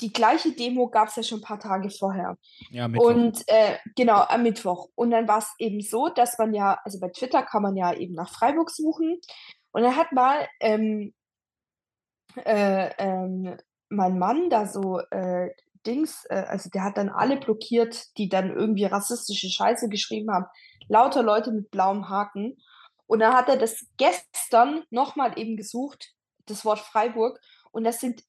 [0.00, 2.36] die gleiche Demo gab es ja schon ein paar Tage vorher.
[2.70, 3.06] Ja, Mittwoch.
[3.06, 4.88] Und äh, genau, am Mittwoch.
[4.94, 7.92] Und dann war es eben so, dass man ja, also bei Twitter kann man ja
[7.92, 9.20] eben nach Freiburg suchen.
[9.72, 11.14] Und dann hat mal ähm,
[12.44, 13.56] äh, ähm,
[13.88, 15.50] mein Mann da so äh,
[15.86, 20.46] Dings, äh, also der hat dann alle blockiert, die dann irgendwie rassistische Scheiße geschrieben haben.
[20.88, 22.56] Lauter Leute mit blauem Haken.
[23.06, 26.12] Und dann hat er das gestern nochmal eben gesucht,
[26.46, 27.40] das Wort Freiburg.
[27.72, 28.22] Und das sind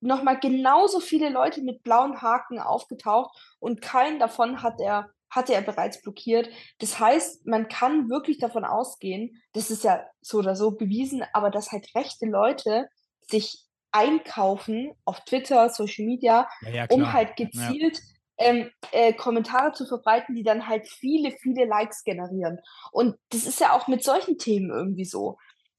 [0.00, 5.62] nochmal genauso viele Leute mit blauen Haken aufgetaucht und keinen davon hat er, hatte er
[5.62, 6.48] bereits blockiert.
[6.78, 11.50] Das heißt, man kann wirklich davon ausgehen, das ist ja so oder so bewiesen, aber
[11.50, 12.88] dass halt rechte Leute
[13.20, 17.46] sich einkaufen auf Twitter, Social Media, Ja, ja, um halt Ja.
[17.46, 18.00] gezielt
[18.38, 22.58] ähm, äh, Kommentare zu verbreiten, die dann halt viele, viele Likes generieren.
[22.92, 25.36] Und das ist ja auch mit solchen Themen irgendwie so.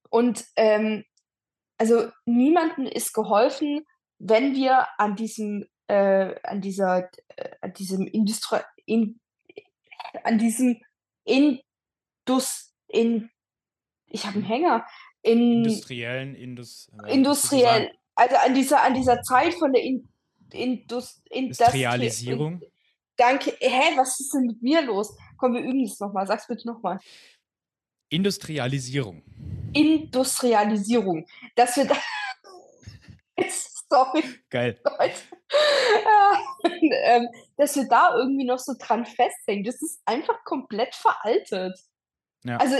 [0.10, 1.04] Und ähm,
[1.78, 3.86] also niemandem ist geholfen,
[4.24, 9.20] wenn wir an diesem, äh, an dieser, äh, an diesem Industrie, in,
[10.24, 10.80] an diesem
[11.26, 13.30] Indus, in,
[14.08, 14.86] ich habe einen Hänger,
[15.24, 20.08] in, Industriellen, Indus, äh, industriell, also an dieser, an dieser Zeit von der in,
[20.52, 22.62] Indus, Industri- Industrialisierung.
[23.16, 23.56] Danke.
[23.60, 25.16] Hä, was ist denn mit mir los?
[25.38, 26.28] Komm, wir üben das nochmal.
[26.28, 27.00] Sag's bitte nochmal.
[28.10, 29.24] Industrialisierung.
[29.74, 31.26] Industrialisierung.
[31.56, 31.96] Dass wir da.
[33.92, 34.80] Sorry, Geil.
[36.06, 37.28] Ja, und, ähm,
[37.58, 39.66] dass wir da irgendwie noch so dran festhängen.
[39.66, 41.78] Das ist einfach komplett veraltet.
[42.46, 42.56] Ja.
[42.56, 42.78] Also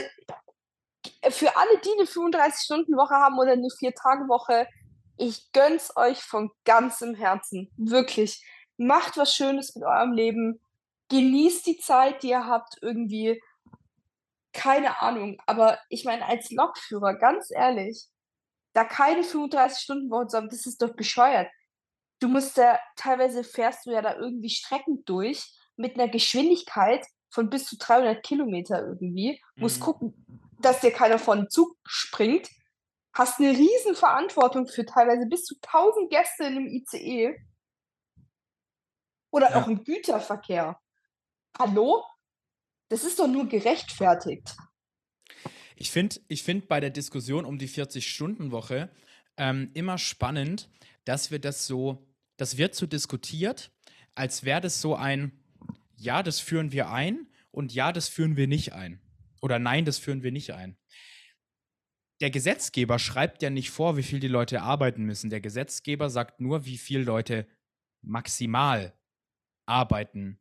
[1.30, 4.68] für alle, die eine 35-Stunden-Woche haben oder eine Vier-Tage-Woche,
[5.18, 7.70] ich gönn's euch von ganzem Herzen.
[7.76, 8.42] Wirklich.
[8.78, 10.62] Macht was Schönes mit eurem Leben.
[11.10, 13.44] Genießt die Zeit, die ihr habt, irgendwie.
[14.54, 15.38] Keine Ahnung.
[15.46, 18.08] Aber ich meine, als Lokführer, ganz ehrlich,
[18.74, 21.50] da keine 35-Stunden-Woche zu haben, das ist doch bescheuert.
[22.20, 27.50] Du musst da, teilweise fährst du ja da irgendwie Strecken durch mit einer Geschwindigkeit von
[27.50, 29.42] bis zu 300 Kilometer irgendwie.
[29.56, 29.84] Musst Mhm.
[29.84, 30.26] gucken,
[30.60, 32.50] dass dir keiner von Zug springt.
[33.14, 37.36] Hast eine riesen Verantwortung für teilweise bis zu 1000 Gäste in einem ICE.
[39.32, 39.62] Oder Ja.
[39.64, 40.80] auch im Güterverkehr.
[41.58, 42.06] Hallo?
[42.90, 44.56] Das ist doch nur gerechtfertigt.
[45.82, 48.92] Ich finde ich find bei der Diskussion um die 40-Stunden-Woche
[49.38, 50.70] ähm, immer spannend,
[51.06, 53.72] dass wir das so, das wird so diskutiert,
[54.14, 55.32] als wäre das so ein,
[55.96, 59.02] ja, das führen wir ein und ja, das führen wir nicht ein.
[59.42, 60.78] Oder nein, das führen wir nicht ein.
[62.20, 65.32] Der Gesetzgeber schreibt ja nicht vor, wie viel die Leute arbeiten müssen.
[65.32, 67.48] Der Gesetzgeber sagt nur, wie viel Leute
[68.04, 68.94] maximal
[69.66, 70.40] arbeiten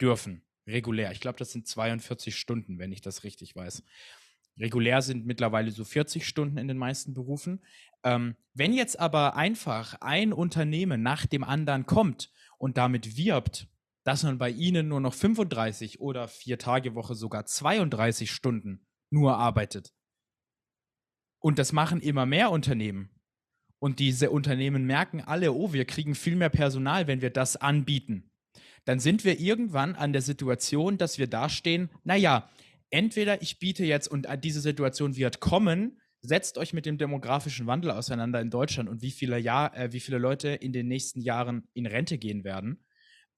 [0.00, 0.44] dürfen.
[0.68, 1.10] Regulär.
[1.10, 3.82] Ich glaube, das sind 42 Stunden, wenn ich das richtig weiß.
[4.58, 7.60] Regulär sind mittlerweile so 40 Stunden in den meisten Berufen.
[8.04, 13.68] Ähm, wenn jetzt aber einfach ein Unternehmen nach dem anderen kommt und damit wirbt,
[14.04, 19.36] dass man bei ihnen nur noch 35 oder vier Tage Woche sogar 32 Stunden nur
[19.36, 19.92] arbeitet.
[21.40, 23.10] Und das machen immer mehr Unternehmen.
[23.78, 28.30] Und diese Unternehmen merken alle, oh, wir kriegen viel mehr Personal, wenn wir das anbieten.
[28.84, 32.48] Dann sind wir irgendwann an der Situation, dass wir dastehen, naja,
[32.90, 37.90] entweder ich biete jetzt, und diese Situation wird kommen, setzt euch mit dem demografischen Wandel
[37.90, 41.68] auseinander in Deutschland und wie viele, Jahr, äh, wie viele Leute in den nächsten Jahren
[41.74, 42.84] in Rente gehen werden.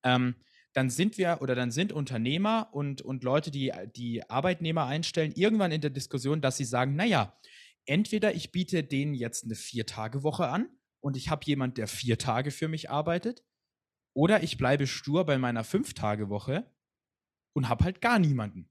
[0.02, 0.34] Ähm,
[0.72, 5.72] dann sind wir oder dann sind Unternehmer und, und Leute, die die Arbeitnehmer einstellen, irgendwann
[5.72, 7.36] in der Diskussion, dass sie sagen, naja,
[7.86, 10.68] entweder ich biete denen jetzt eine Vier-Tage-Woche an
[11.00, 13.42] und ich habe jemand, der vier Tage für mich arbeitet,
[14.14, 16.70] oder ich bleibe stur bei meiner Fünf-Tage-Woche
[17.52, 18.70] und habe halt gar niemanden,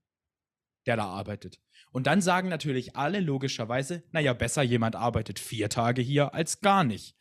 [0.89, 1.60] der da arbeitet.
[1.91, 6.84] Und dann sagen natürlich alle logischerweise, naja, besser jemand arbeitet vier Tage hier als gar
[6.84, 7.15] nicht.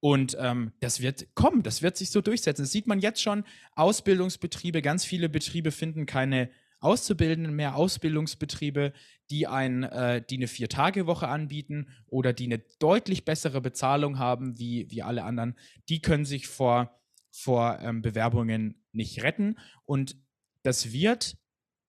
[0.00, 2.62] Und ähm, das wird kommen, das wird sich so durchsetzen.
[2.62, 3.44] Das sieht man jetzt schon.
[3.74, 8.92] Ausbildungsbetriebe, ganz viele Betriebe finden keine Auszubildenden mehr, Ausbildungsbetriebe,
[9.30, 14.90] die, ein, äh, die eine Vier-Tage-Woche anbieten oder die eine deutlich bessere Bezahlung haben wie,
[14.90, 16.98] wie alle anderen, die können sich vor,
[17.30, 19.58] vor ähm, Bewerbungen nicht retten.
[19.84, 20.16] Und
[20.62, 21.36] das wird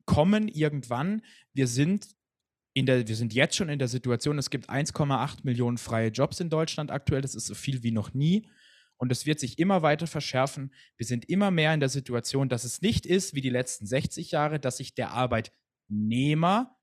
[0.10, 1.22] kommen irgendwann.
[1.54, 2.08] Wir sind
[2.74, 6.39] in der, wir sind jetzt schon in der Situation, es gibt 1,8 Millionen freie Jobs
[6.39, 7.22] in Deutschland aktuell.
[7.22, 8.50] Das ist so viel wie noch nie.
[8.98, 10.74] Und es wird sich immer weiter verschärfen.
[10.98, 14.32] Wir sind immer mehr in der Situation, dass es nicht ist wie die letzten 60
[14.32, 16.76] Jahre, dass sich der Arbeitnehmer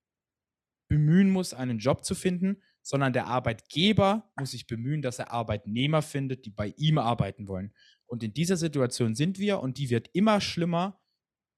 [0.89, 6.01] bemühen muss, einen Job zu finden, sondern der Arbeitgeber muss sich bemühen, dass er Arbeitnehmer
[6.01, 7.75] findet, die bei ihm arbeiten wollen.
[8.07, 11.03] Und in dieser Situation sind wir und die wird immer schlimmer,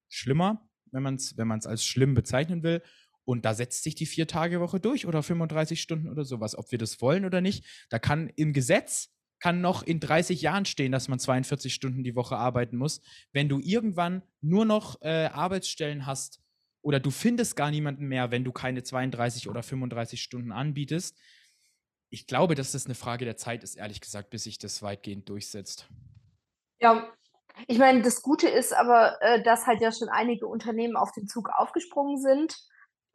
[0.09, 2.83] schlimmer, wenn man es wenn als schlimm bezeichnen will.
[3.24, 7.01] Und da setzt sich die Vier-Tage-Woche durch oder 35 Stunden oder sowas, ob wir das
[7.03, 7.64] wollen oder nicht.
[7.90, 12.14] Da kann im Gesetz, kann noch in 30 Jahren stehen, dass man 42 Stunden die
[12.14, 13.03] Woche arbeiten muss.
[13.33, 16.40] Wenn du irgendwann nur noch äh, Arbeitsstellen hast
[16.81, 21.18] oder du findest gar niemanden mehr, wenn du keine 32 oder 35 Stunden anbietest,
[22.11, 25.29] ich glaube, dass das eine Frage der Zeit ist, ehrlich gesagt, bis sich das weitgehend
[25.29, 25.87] durchsetzt.
[26.81, 27.12] Ja,
[27.66, 31.27] ich meine, das Gute ist aber, äh, dass halt ja schon einige Unternehmen auf den
[31.27, 32.57] Zug aufgesprungen sind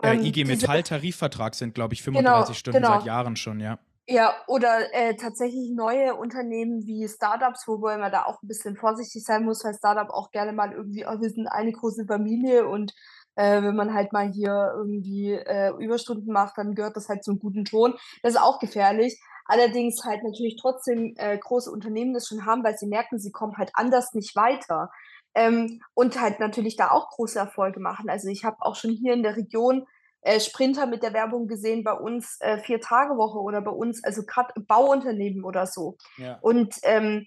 [0.02, 2.98] äh, ähm, IG Metall-Tarifvertrag sind, glaube ich, 35 genau, Stunden genau.
[2.98, 3.80] seit Jahren schon, ja.
[4.06, 9.24] Ja, oder äh, tatsächlich neue Unternehmen wie Startups, wobei man da auch ein bisschen vorsichtig
[9.24, 12.94] sein muss, weil Startup auch gerne mal irgendwie, oh, wir sind eine große Familie und
[13.36, 17.40] äh, wenn man halt mal hier irgendwie äh, Überstunden macht, dann gehört das halt zum
[17.40, 17.96] guten Ton.
[18.22, 19.22] Das ist auch gefährlich.
[19.46, 23.58] Allerdings halt natürlich trotzdem äh, große Unternehmen das schon haben, weil sie merken, sie kommen
[23.58, 24.92] halt anders nicht weiter.
[25.36, 28.10] Ähm, und halt natürlich da auch große Erfolge machen.
[28.10, 29.88] Also ich habe auch schon hier in der Region
[30.22, 34.04] äh, Sprinter mit der Werbung gesehen, bei uns äh, vier Tage Woche oder bei uns,
[34.04, 35.98] also gerade Bauunternehmen oder so.
[36.18, 36.38] Ja.
[36.42, 37.26] Und ähm,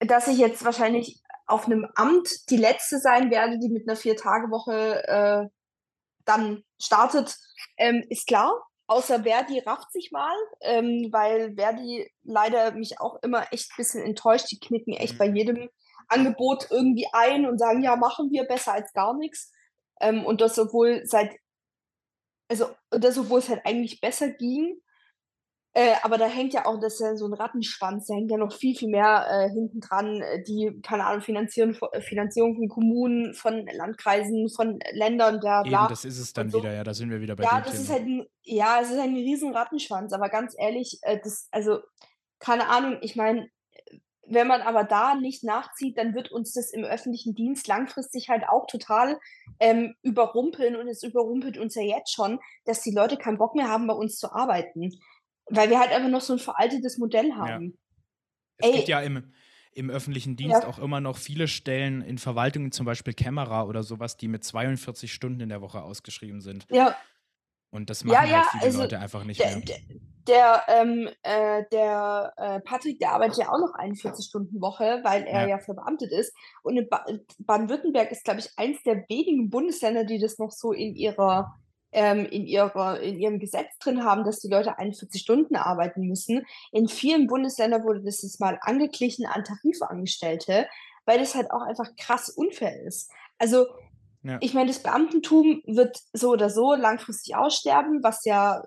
[0.00, 5.06] dass ich jetzt wahrscheinlich auf einem Amt die letzte sein werde, die mit einer Vier-Tage-Woche
[5.06, 5.48] äh,
[6.24, 7.36] dann startet,
[7.76, 8.52] ähm, ist klar.
[8.92, 14.04] Außer Verdi rafft sich mal, ähm, weil Verdi leider mich auch immer echt ein bisschen
[14.04, 14.50] enttäuscht.
[14.50, 15.18] Die knicken echt mhm.
[15.18, 15.70] bei jedem
[16.08, 19.50] Angebot irgendwie ein und sagen, ja, machen wir besser als gar nichts.
[19.98, 21.34] Ähm, und das obwohl seit,
[22.50, 24.81] also das obwohl es halt eigentlich besser ging.
[25.74, 28.36] Äh, aber da hängt ja auch, das ist ja so ein Rattenschwanz, da hängt ja
[28.36, 33.32] noch viel, viel mehr äh, hinten dran, äh, die, keine Ahnung, Finanzierung, Finanzierung von Kommunen,
[33.32, 35.84] von Landkreisen, von Ländern, bla bla.
[35.84, 36.58] Eben, das ist es dann so.
[36.58, 37.82] wieder, ja, da sind wir wieder bei Ja, das Thema.
[37.82, 41.78] ist halt ein, ja, es ist ein riesen Rattenschwanz, aber ganz ehrlich, äh, das, also,
[42.38, 43.48] keine Ahnung, ich meine,
[44.26, 48.44] wenn man aber da nicht nachzieht, dann wird uns das im öffentlichen Dienst langfristig halt
[48.48, 49.18] auch total
[49.58, 53.68] ähm, überrumpeln und es überrumpelt uns ja jetzt schon, dass die Leute keinen Bock mehr
[53.68, 54.92] haben, bei uns zu arbeiten.
[55.46, 57.64] Weil wir halt einfach noch so ein veraltetes Modell haben.
[57.64, 57.78] Ja.
[58.58, 59.32] Es Ey, gibt ja im,
[59.72, 60.68] im öffentlichen Dienst ja.
[60.68, 65.12] auch immer noch viele Stellen in Verwaltungen, zum Beispiel Kämmerer oder sowas, die mit 42
[65.12, 66.66] Stunden in der Woche ausgeschrieben sind.
[66.70, 66.96] Ja.
[67.70, 69.64] Und das machen ja, ja, halt viele also Leute einfach nicht der, mehr.
[69.64, 69.78] Der,
[70.28, 75.22] der, ähm, äh, der äh, Patrick, der arbeitet ja auch noch 41 Stunden Woche, weil
[75.22, 76.34] er ja, ja verbeamtet ist.
[76.62, 77.04] Und in ba
[77.38, 81.54] Baden-Württemberg ist, glaube ich, eins der wenigen Bundesländer, die das noch so in ihrer
[81.92, 86.46] ähm, in, ihrer, in ihrem Gesetz drin haben, dass die Leute 41 Stunden arbeiten müssen.
[86.72, 90.66] In vielen Bundesländern wurde das jetzt mal angeglichen an Tarifangestellte,
[91.04, 93.10] weil das halt auch einfach krass unfair ist.
[93.38, 93.66] Also
[94.22, 94.38] ja.
[94.40, 98.62] ich meine, das Beamtentum wird so oder so langfristig aussterben, was ja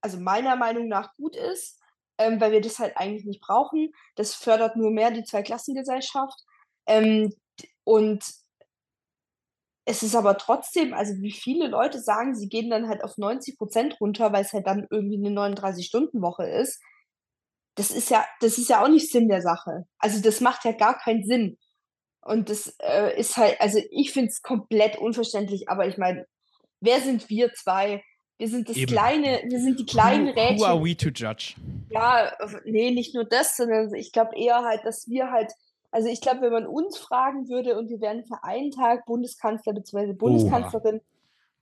[0.00, 1.80] also meiner Meinung nach gut ist,
[2.18, 3.92] ähm, weil wir das halt eigentlich nicht brauchen.
[4.16, 6.44] Das fördert nur mehr die Zweiklassengesellschaft.
[6.86, 7.32] Ähm,
[7.84, 8.24] und
[9.88, 13.56] es ist aber trotzdem, also wie viele Leute sagen, sie gehen dann halt auf 90
[13.56, 16.82] Prozent runter, weil es halt dann irgendwie eine 39-Stunden-Woche ist.
[17.74, 19.86] Das ist ja, das ist ja auch nicht Sinn der Sache.
[19.98, 21.56] Also das macht ja gar keinen Sinn.
[22.20, 26.26] Und das äh, ist halt, also ich finde es komplett unverständlich, aber ich meine,
[26.80, 28.04] wer sind wir zwei,
[28.36, 28.92] wir sind das Eben.
[28.92, 30.58] kleine, wir sind die kleinen who, Rädchen.
[30.60, 31.54] Who are we to judge?
[31.88, 35.50] Ja, nee, nicht nur das, sondern ich glaube eher halt, dass wir halt,
[35.90, 39.72] also ich glaube, wenn man uns fragen würde und wir wären für einen Tag Bundeskanzler
[39.72, 40.12] bzw.
[40.12, 41.04] Bundeskanzlerin, Oha.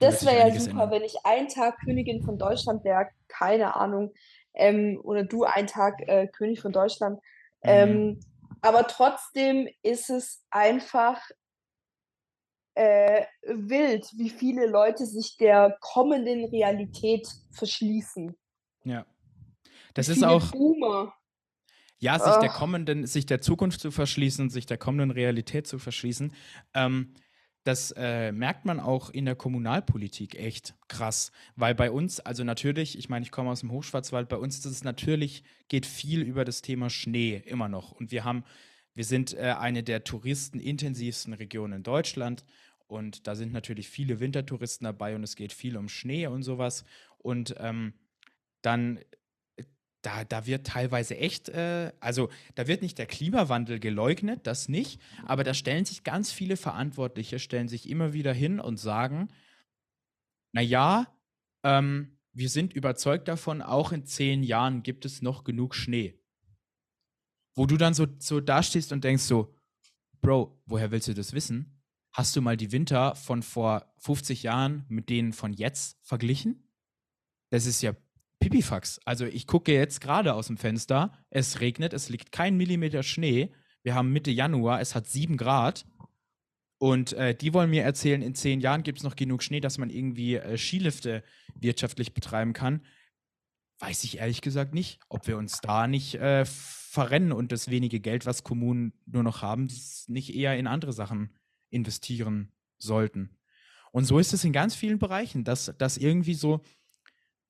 [0.01, 0.91] das wäre ja super, ändern.
[0.91, 4.13] wenn ich einen Tag Königin von Deutschland wäre, keine Ahnung,
[4.55, 7.21] ähm, oder du einen Tag äh, König von Deutschland.
[7.63, 7.71] Mhm.
[7.71, 8.21] Ähm,
[8.63, 11.21] aber trotzdem ist es einfach
[12.75, 18.37] äh, wild, wie viele Leute sich der kommenden Realität verschließen.
[18.85, 19.07] Ja.
[19.95, 20.51] Das ist auch.
[20.51, 21.15] Boomer.
[21.99, 22.41] Ja, sich Ach.
[22.41, 26.33] der kommenden, sich der Zukunft zu verschließen, sich der kommenden Realität zu verschließen.
[26.75, 27.15] Ähm,
[27.67, 31.33] das äh, merkt man auch in der Kommunalpolitik echt krass.
[31.57, 34.67] Weil bei uns, also natürlich, ich meine, ich komme aus dem Hochschwarzwald, bei uns ist
[34.67, 37.91] es natürlich, geht viel über das Thema Schnee immer noch.
[37.91, 38.45] Und wir haben,
[38.95, 42.45] wir sind äh, eine der touristenintensivsten Regionen in Deutschland.
[42.87, 46.85] Und da sind natürlich viele Wintertouristen dabei und es geht viel um Schnee und sowas.
[47.19, 47.95] Und ähm,
[48.63, 49.01] dann
[50.03, 55.01] da, da wird teilweise echt, äh, also da wird nicht der Klimawandel geleugnet, das nicht,
[55.25, 59.29] aber da stellen sich ganz viele Verantwortliche, stellen sich immer wieder hin und sagen,
[60.53, 61.07] naja,
[61.65, 66.21] ähm, wir sind überzeugt davon, auch in zehn Jahren gibt es noch genug Schnee.
[67.55, 69.55] Wo du dann so, so dastehst und denkst so,
[70.21, 71.83] Bro, woher willst du das wissen?
[72.13, 76.69] Hast du mal die Winter von vor 50 Jahren mit denen von jetzt verglichen?
[77.51, 77.95] Das ist ja
[78.39, 79.01] Pipifax.
[79.05, 83.53] Also ich gucke jetzt gerade aus dem Fenster, es regnet, es liegt kein Millimeter Schnee.
[83.83, 85.87] Wir haben Mitte Januar, es hat sieben Grad.
[86.79, 89.79] Und äh, die wollen mir erzählen, in zehn Jahren gibt es noch genug Schnee, dass
[89.79, 91.23] man irgendwie äh, Skilifte
[91.59, 92.83] wirtschaftlich betreiben kann.
[93.79, 98.01] Weiß ich ehrlich gesagt nicht, ob wir uns da nicht äh, verrennen und das wenige
[98.01, 99.69] Geld, was Kommunen nur noch haben,
[100.09, 101.35] nicht eher in andere Sachen
[101.71, 103.37] investieren sollten.
[103.93, 106.61] Und so ist es in ganz vielen Bereichen, dass, dass irgendwie so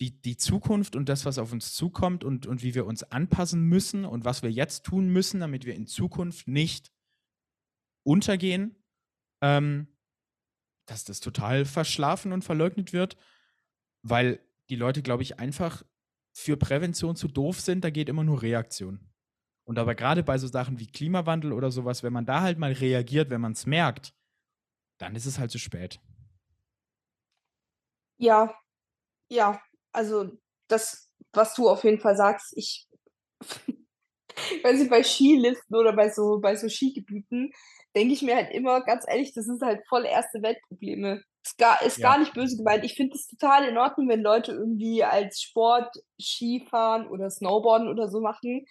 [0.01, 3.63] die, die Zukunft und das, was auf uns zukommt und, und wie wir uns anpassen
[3.63, 6.93] müssen und was wir jetzt tun müssen, damit wir in Zukunft nicht
[8.05, 8.77] untergehen,
[9.43, 9.89] ähm,
[10.87, 13.17] dass das total verschlafen und verleugnet wird,
[14.03, 15.83] weil die Leute, glaube ich, einfach
[16.33, 19.01] für Prävention zu doof sind, da geht immer nur Reaktion.
[19.65, 22.73] Und aber gerade bei so Sachen wie Klimawandel oder sowas, wenn man da halt mal
[22.73, 24.15] reagiert, wenn man es merkt,
[24.99, 26.01] dann ist es halt zu spät.
[28.19, 28.55] Ja,
[29.29, 29.61] ja,
[29.97, 30.31] also
[30.69, 32.87] das, was du auf jeden Fall sagst, ich
[34.63, 37.51] weiß nicht, bei Skiliften oder bei so, bei so Skigebieten,
[37.95, 41.23] denke ich mir halt immer, ganz ehrlich, das ist halt voll erste Weltprobleme.
[41.43, 42.11] Ist gar, ist ja.
[42.11, 42.85] gar nicht böse gemeint.
[42.85, 48.09] Ich finde es total in Ordnung, wenn Leute irgendwie als Sport Skifahren oder Snowboarden oder
[48.09, 48.67] so machen.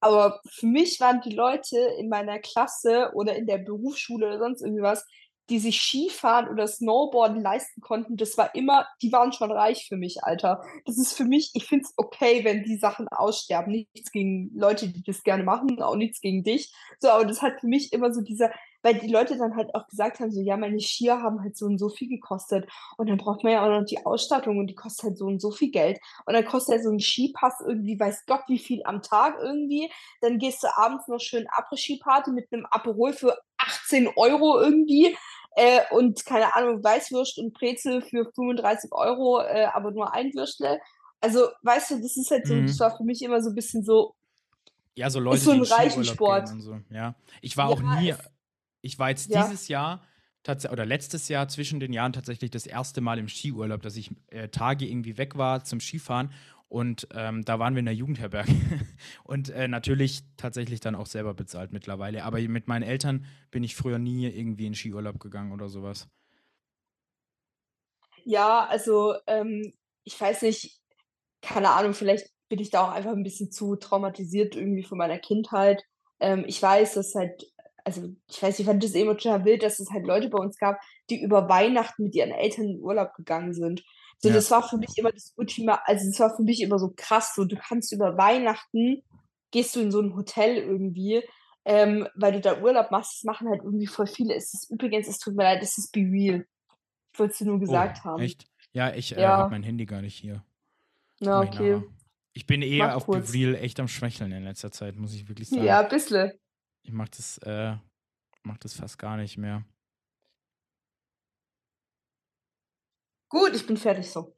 [0.00, 4.62] Aber für mich waren die Leute in meiner Klasse oder in der Berufsschule oder sonst
[4.62, 5.04] irgendwie was,
[5.50, 9.96] die sich Skifahren oder Snowboarden leisten konnten, das war immer, die waren schon reich für
[9.96, 10.62] mich, Alter.
[10.86, 13.72] Das ist für mich, ich finde es okay, wenn die Sachen aussterben.
[13.72, 16.72] Nichts gegen Leute, die das gerne machen, auch nichts gegen dich.
[17.00, 18.50] So, aber das hat für mich immer so dieser,
[18.82, 21.66] weil die Leute dann halt auch gesagt haben, so, ja, meine Skier haben halt so
[21.66, 22.68] und so viel gekostet.
[22.96, 25.40] Und dann braucht man ja auch noch die Ausstattung und die kostet halt so und
[25.40, 25.98] so viel Geld.
[26.26, 29.90] Und dann kostet ja so ein Skipass irgendwie, weiß Gott, wie viel am Tag irgendwie.
[30.20, 35.16] Dann gehst du abends noch schön Après-Ski-Party mit einem Aperol für 18 Euro irgendwie.
[35.56, 40.80] Äh, und keine Ahnung, Weißwurst und Brezel für 35 Euro, äh, aber nur ein Würstle.
[41.20, 42.66] Also, weißt du, das ist halt so, mhm.
[42.66, 44.14] das war für mich immer so ein bisschen so.
[44.94, 46.48] Ja, so Leute, ist so ein reichen Sport.
[46.48, 46.78] So.
[46.90, 48.14] Ja, ich war ja, auch nie.
[48.82, 49.42] Ich war jetzt ja.
[49.42, 50.02] dieses Jahr
[50.70, 54.48] oder letztes Jahr zwischen den Jahren tatsächlich das erste Mal im Skiurlaub, dass ich äh,
[54.48, 56.32] Tage irgendwie weg war zum Skifahren
[56.70, 58.52] und ähm, da waren wir in der Jugendherberge.
[59.24, 62.22] und äh, natürlich tatsächlich dann auch selber bezahlt mittlerweile.
[62.22, 66.08] Aber mit meinen Eltern bin ich früher nie irgendwie in Skiurlaub gegangen oder sowas.
[68.24, 69.72] Ja, also ähm,
[70.04, 70.80] ich weiß nicht,
[71.42, 75.18] keine Ahnung, vielleicht bin ich da auch einfach ein bisschen zu traumatisiert irgendwie von meiner
[75.18, 75.82] Kindheit.
[76.20, 77.50] Ähm, ich weiß, dass halt,
[77.84, 80.78] also ich weiß, ich fand das emotional wild, dass es halt Leute bei uns gab,
[81.08, 83.82] die über Weihnachten mit ihren Eltern in Urlaub gegangen sind.
[84.22, 84.34] So, ja.
[84.34, 87.34] das war für mich immer das Ultima, also das war für mich immer so krass.
[87.34, 89.02] So, du kannst über Weihnachten,
[89.50, 91.22] gehst du in so ein Hotel irgendwie,
[91.64, 94.34] ähm, weil du da Urlaub machst, das machen halt irgendwie voll viele.
[94.34, 96.46] Es ist übrigens, es tut mir leid, es ist Be Real.
[97.12, 98.22] Ich wollte es nur oh, gesagt oh, haben.
[98.22, 98.46] Echt?
[98.72, 99.38] Ja, ich äh, ja.
[99.38, 100.44] habe mein Handy gar nicht hier.
[101.18, 101.82] Na, okay.
[102.32, 103.32] Ich bin eher mach auf kurz.
[103.32, 105.64] Be Real echt am Schwächeln in letzter Zeit, muss ich wirklich sagen.
[105.64, 106.32] Ja, ein bisschen.
[106.82, 107.74] Ich mach das, äh,
[108.42, 109.64] mach das fast gar nicht mehr.
[113.30, 114.36] Gut, ich bin fertig so.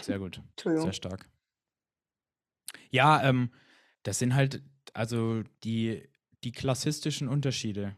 [0.00, 0.42] Sehr gut.
[0.60, 1.30] Sehr stark.
[2.90, 3.52] Ja, ähm,
[4.02, 6.08] das sind halt, also die,
[6.42, 7.96] die klassistischen Unterschiede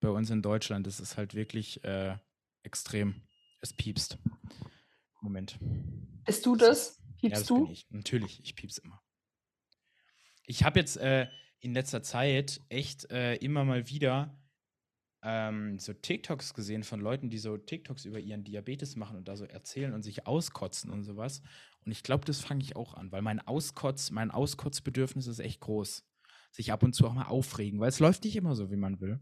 [0.00, 0.86] bei uns in Deutschland.
[0.86, 2.16] Das ist halt wirklich äh,
[2.62, 3.22] extrem.
[3.60, 4.16] Es piepst.
[5.20, 5.58] Moment.
[6.24, 7.02] Bist du das?
[7.18, 7.68] Piepst ja, das du?
[7.70, 7.90] Ich.
[7.90, 9.02] Natürlich, ich piepst immer.
[10.46, 11.28] Ich habe jetzt äh,
[11.58, 14.36] in letzter Zeit echt äh, immer mal wieder
[15.22, 19.36] ähm, so TikToks gesehen von Leuten, die so TikToks über ihren Diabetes machen und da
[19.36, 21.42] so erzählen und sich auskotzen und sowas.
[21.84, 25.60] Und ich glaube, das fange ich auch an, weil mein Auskotz, mein Auskotzbedürfnis ist echt
[25.60, 26.04] groß.
[26.50, 29.00] Sich ab und zu auch mal aufregen, weil es läuft nicht immer so, wie man
[29.00, 29.20] will.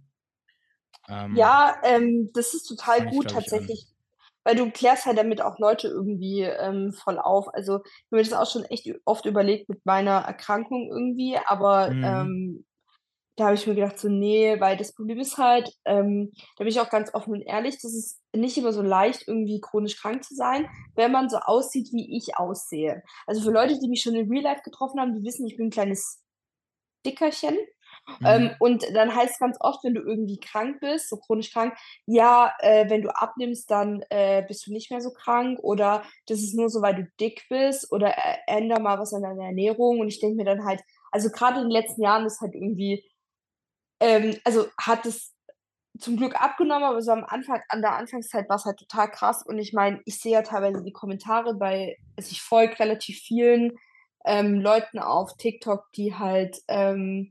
[1.09, 3.87] Ähm, ja, ähm, das ist total gut ich, tatsächlich.
[4.43, 7.53] Weil du klärst halt damit auch Leute irgendwie ähm, voll auf.
[7.53, 11.91] Also ich habe mir das auch schon echt oft überlegt mit meiner Erkrankung irgendwie, aber
[11.91, 12.65] mhm.
[13.41, 16.65] Ähm, da habe ich mir gedacht, so, nee, weil das Problem ist halt, ähm, da
[16.65, 20.01] bin ich auch ganz offen und ehrlich, das ist nicht immer so leicht, irgendwie chronisch
[20.01, 23.03] krank zu sein, wenn man so aussieht, wie ich aussehe.
[23.27, 25.69] Also für Leute, die mich schon in Real Life getroffen haben, die wissen, ich bin
[25.69, 26.23] ein kleines
[27.05, 27.57] Dickerchen.
[28.21, 28.27] Mhm.
[28.27, 31.75] Ähm, und dann heißt es ganz oft, wenn du irgendwie krank bist, so chronisch krank,
[32.07, 36.41] ja, äh, wenn du abnimmst, dann äh, bist du nicht mehr so krank oder das
[36.41, 40.01] ist nur so, weil du dick bist oder äh, änder mal was an deiner Ernährung.
[40.01, 43.05] Und ich denke mir dann halt, also gerade in den letzten Jahren ist halt irgendwie,
[44.01, 45.35] ähm, also hat es
[45.99, 49.45] zum Glück abgenommen, aber so am Anfang, an der Anfangszeit war es halt total krass.
[49.47, 53.73] Und ich meine, ich sehe ja teilweise die Kommentare bei, also ich folge relativ vielen
[54.25, 57.31] ähm, Leuten auf TikTok, die halt ähm,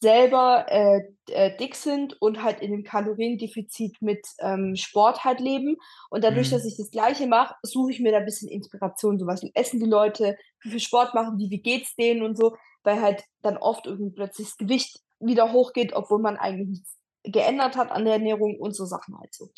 [0.00, 1.00] selber äh,
[1.30, 5.76] äh, dick sind und halt in dem Kaloriendefizit mit ähm, Sport halt leben.
[6.10, 6.56] Und dadurch, mhm.
[6.56, 9.18] dass ich das Gleiche mache, suche ich mir da ein bisschen Inspiration.
[9.18, 12.54] So was essen die Leute, wie viel Sport machen die, wie geht's denen und so,
[12.82, 17.76] weil halt dann oft irgendwie plötzlich das Gewicht wieder hochgeht, obwohl man eigentlich nichts geändert
[17.76, 19.48] hat an der Ernährung und so Sachen halt so.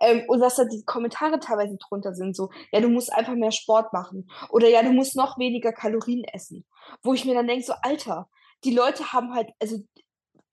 [0.00, 3.52] Ähm, und dass da die Kommentare teilweise drunter sind, so, ja, du musst einfach mehr
[3.52, 4.28] Sport machen.
[4.50, 6.66] Oder ja, du musst noch weniger Kalorien essen.
[7.02, 8.28] Wo ich mir dann denke, so, Alter,
[8.64, 9.78] die Leute haben halt, also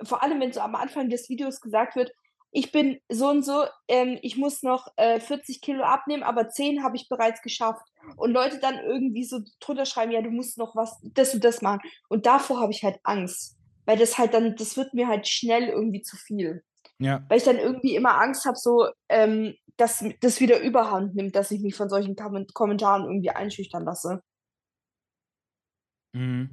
[0.03, 2.11] vor allem, wenn so am Anfang des Videos gesagt wird,
[2.51, 6.83] ich bin so und so, ähm, ich muss noch äh, 40 Kilo abnehmen, aber 10
[6.83, 7.85] habe ich bereits geschafft.
[8.17, 11.61] Und Leute dann irgendwie so drunter schreiben, ja, du musst noch was, das und das
[11.61, 11.81] machen.
[12.07, 13.58] Und davor habe ich halt Angst.
[13.89, 16.63] Weil das halt dann, das wird mir halt schnell irgendwie zu viel.
[16.99, 17.25] Ja.
[17.27, 21.49] Weil ich dann irgendwie immer Angst habe, so, ähm, dass das wieder überhand nimmt, dass
[21.49, 24.21] ich mich von solchen Kommentaren irgendwie einschüchtern lasse.
[26.13, 26.51] Mhm.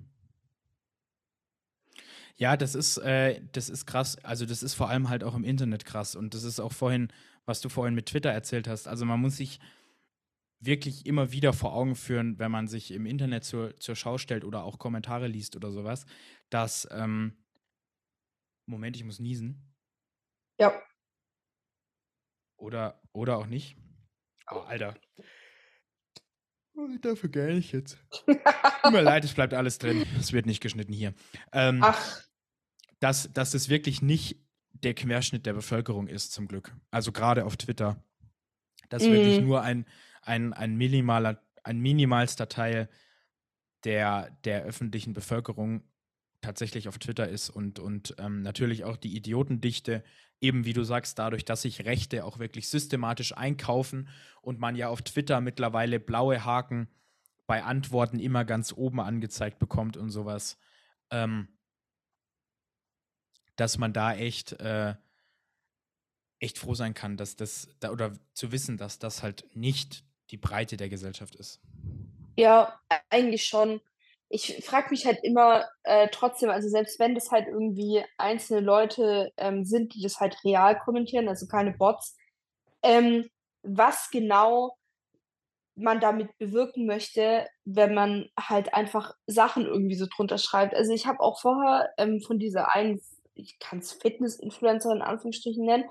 [2.36, 4.16] Ja, das ist, äh, das ist krass.
[4.24, 6.16] Also, das ist vor allem halt auch im Internet krass.
[6.16, 7.12] Und das ist auch vorhin,
[7.44, 8.88] was du vorhin mit Twitter erzählt hast.
[8.88, 9.60] Also, man muss sich
[10.66, 14.44] wirklich immer wieder vor Augen führen, wenn man sich im Internet zur, zur Schau stellt
[14.44, 16.06] oder auch Kommentare liest oder sowas,
[16.50, 17.36] dass, ähm,
[18.66, 19.74] Moment, ich muss niesen.
[20.58, 20.72] Ja.
[22.56, 23.76] Oder, oder auch nicht.
[24.50, 24.94] Oh, Alter.
[27.00, 27.98] Dafür gehe ich jetzt.
[28.26, 30.04] Tut mir leid, es bleibt alles drin.
[30.18, 31.14] Es wird nicht geschnitten hier.
[31.52, 32.22] Ähm, Ach.
[33.00, 34.42] Dass, dass es wirklich nicht
[34.72, 36.74] der Querschnitt der Bevölkerung ist, zum Glück.
[36.90, 38.02] Also gerade auf Twitter.
[38.88, 39.10] Dass mm.
[39.10, 39.86] wirklich nur ein,
[40.26, 42.88] ein, ein, minimaler, ein minimalster Teil
[43.84, 45.82] der, der öffentlichen Bevölkerung
[46.40, 50.04] tatsächlich auf Twitter ist und, und ähm, natürlich auch die Idiotendichte,
[50.40, 54.08] eben wie du sagst, dadurch, dass sich Rechte auch wirklich systematisch einkaufen
[54.42, 56.88] und man ja auf Twitter mittlerweile blaue Haken
[57.46, 60.58] bei Antworten immer ganz oben angezeigt bekommt und sowas,
[61.10, 61.48] ähm,
[63.56, 64.94] dass man da echt, äh,
[66.38, 70.36] echt froh sein kann, dass das, da, oder zu wissen, dass das halt nicht die
[70.36, 71.60] Breite der Gesellschaft ist.
[72.36, 72.78] Ja,
[73.10, 73.80] eigentlich schon
[74.28, 79.32] ich frage mich halt immer äh, trotzdem, also selbst wenn das halt irgendwie einzelne Leute
[79.36, 82.16] ähm, sind, die das halt real kommentieren, also keine Bots,
[82.82, 83.28] ähm,
[83.62, 84.76] was genau
[85.76, 90.74] man damit bewirken möchte, wenn man halt einfach Sachen irgendwie so drunter schreibt.
[90.74, 93.00] Also ich habe auch vorher ähm, von dieser einen,
[93.34, 95.84] ich kann es Fitness-Influencerin in Anführungsstrichen nennen,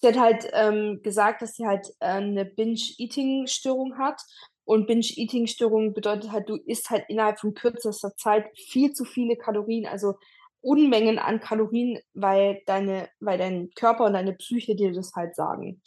[0.00, 4.20] sie hat halt ähm, gesagt, dass sie halt äh, eine Binge-Eating-Störung hat
[4.64, 9.86] und Binge-Eating-Störung bedeutet halt, du isst halt innerhalb von kürzester Zeit viel zu viele Kalorien,
[9.86, 10.14] also
[10.62, 15.80] Unmengen an Kalorien, weil deine, weil dein Körper und deine Psyche dir das halt sagen.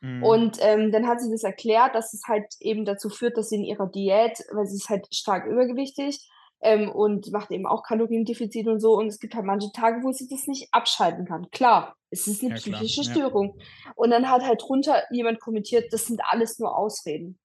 [0.00, 0.22] Mhm.
[0.22, 3.56] Und ähm, dann hat sie das erklärt, dass es halt eben dazu führt, dass sie
[3.56, 8.66] in ihrer Diät, weil sie ist halt stark übergewichtig ähm, und macht eben auch Kaloriendefizit
[8.66, 8.92] und so.
[8.96, 11.50] Und es gibt halt manche Tage, wo sie das nicht abschalten kann.
[11.50, 13.14] Klar, es ist eine ja, psychische klar.
[13.14, 13.54] Störung.
[13.58, 13.92] Ja.
[13.96, 17.38] Und dann hat halt drunter jemand kommentiert, das sind alles nur Ausreden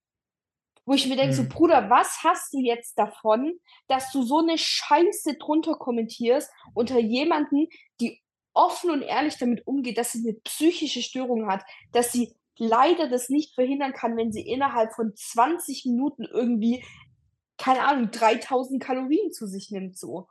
[0.86, 1.38] wo ich mir denke, mhm.
[1.38, 6.99] so Bruder, was hast du jetzt davon, dass du so eine Scheiße drunter kommentierst unter
[6.99, 7.68] jemanden,
[7.99, 8.22] die
[8.53, 13.30] offen und ehrlich damit umgeht, dass sie eine psychische Störung hat, dass sie leider das
[13.30, 16.86] nicht verhindern kann, wenn sie innerhalb von 20 Minuten irgendwie,
[17.58, 20.28] keine Ahnung, 3000 Kalorien zu sich nimmt, so.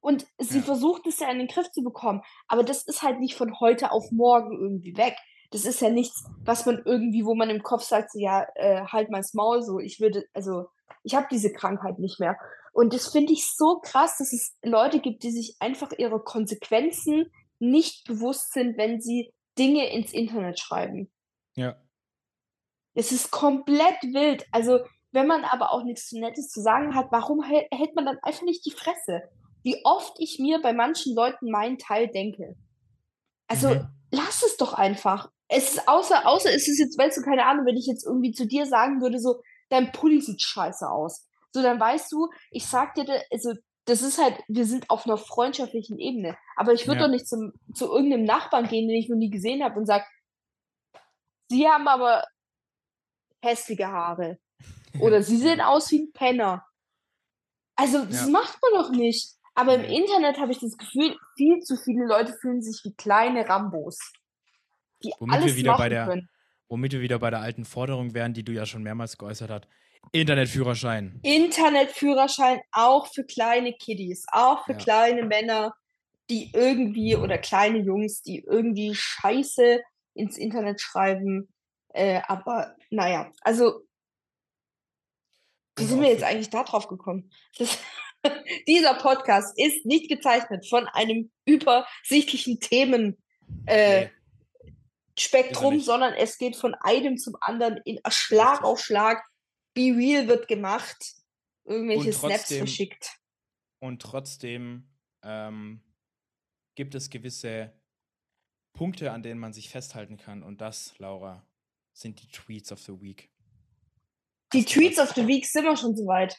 [0.00, 0.64] Und sie ja.
[0.64, 2.22] versucht es ja in den Griff zu bekommen.
[2.48, 5.16] Aber das ist halt nicht von heute auf morgen irgendwie weg
[5.50, 8.84] das ist ja nichts, was man irgendwie, wo man im Kopf sagt, so, ja, äh,
[8.86, 10.68] halt mal das Maul, so, ich würde, also,
[11.02, 12.38] ich habe diese Krankheit nicht mehr.
[12.72, 17.32] Und das finde ich so krass, dass es Leute gibt, die sich einfach ihre Konsequenzen
[17.58, 21.10] nicht bewusst sind, wenn sie Dinge ins Internet schreiben.
[21.56, 21.76] Ja.
[22.94, 24.46] Es ist komplett wild.
[24.52, 24.80] Also,
[25.12, 28.64] wenn man aber auch nichts Nettes zu sagen hat, warum hält man dann einfach nicht
[28.64, 29.22] die Fresse?
[29.62, 32.56] Wie oft ich mir bei manchen Leuten meinen Teil denke.
[33.46, 33.88] Also, mhm.
[34.10, 37.66] lass es doch einfach es ist außer, außer ist es jetzt, weißt du, keine Ahnung,
[37.66, 41.26] wenn ich jetzt irgendwie zu dir sagen würde, so, dein Pulli sieht scheiße aus.
[41.52, 43.54] So, dann weißt du, ich sag dir, also
[43.84, 46.36] das ist halt, wir sind auf einer freundschaftlichen Ebene.
[46.54, 47.06] Aber ich würde Ja.
[47.06, 50.04] doch nicht zum, zu irgendeinem Nachbarn gehen, den ich noch nie gesehen habe und sagen,
[51.48, 52.22] Sie haben aber
[53.42, 54.38] hässliche Haare.
[55.00, 56.64] Oder Sie sehen aus wie ein Penner.
[57.76, 58.30] Also, das Ja.
[58.30, 59.34] macht man doch nicht.
[59.54, 59.84] Aber im.
[59.84, 63.98] Internet habe ich das Gefühl, viel zu viele Leute fühlen sich wie kleine Rambos,
[65.02, 66.28] die Womit wir alles wieder bei machen der- können.
[66.68, 69.66] Womit wir wieder bei der alten Forderung wären, die du ja schon mehrmals geäußert hast.
[70.12, 71.18] Internetführerschein.
[71.22, 74.78] Internetführerschein auch für kleine Kiddies, auch für Ja.
[74.78, 75.74] kleine Männer,
[76.30, 79.80] die irgendwie oder kleine Jungs, die irgendwie Scheiße
[80.14, 81.48] ins Internet schreiben.
[81.92, 83.82] Äh, aber naja, also
[85.80, 87.30] wie Und sind wir jetzt eigentlich da drauf gekommen?
[87.58, 87.78] Das,
[88.68, 93.16] dieser Podcast ist nicht gezeichnet von einem übersichtlichen Themen.
[93.66, 94.08] Äh,
[95.32, 95.78] Nee.
[95.80, 99.22] Sondern es geht von einem zum anderen in Schlag auf Schlag.
[99.74, 100.96] Be Real wird gemacht,
[101.64, 103.18] irgendwelche Und Snaps trotzdem- verschickt.
[103.80, 104.88] Und trotzdem
[105.22, 105.82] ähm,
[106.74, 107.78] gibt es gewisse
[108.72, 110.42] Punkte, an denen man sich festhalten kann.
[110.42, 111.46] Und das, Laura,
[111.92, 113.29] sind die Tweets of the Week.
[114.52, 116.36] Die Tweets of the Week sind wir schon soweit.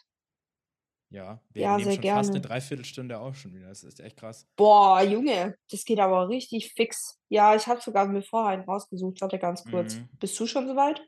[1.10, 2.48] Ja, wir Ja, nehmen sehr schon fast eine gerne.
[2.48, 3.68] Dreiviertelstunde auch schon wieder.
[3.68, 4.48] Das ist echt krass.
[4.56, 7.20] Boah, Junge, das geht aber richtig fix.
[7.30, 9.20] Ja, ich habe sogar mir vorher einen rausgesucht.
[9.22, 9.96] Warte ganz kurz.
[9.96, 10.10] Mhm.
[10.20, 11.02] Bist du schon soweit?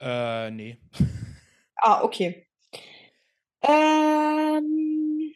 [0.00, 0.78] Äh, nee.
[1.76, 2.46] Ah, okay.
[3.62, 5.34] Ähm,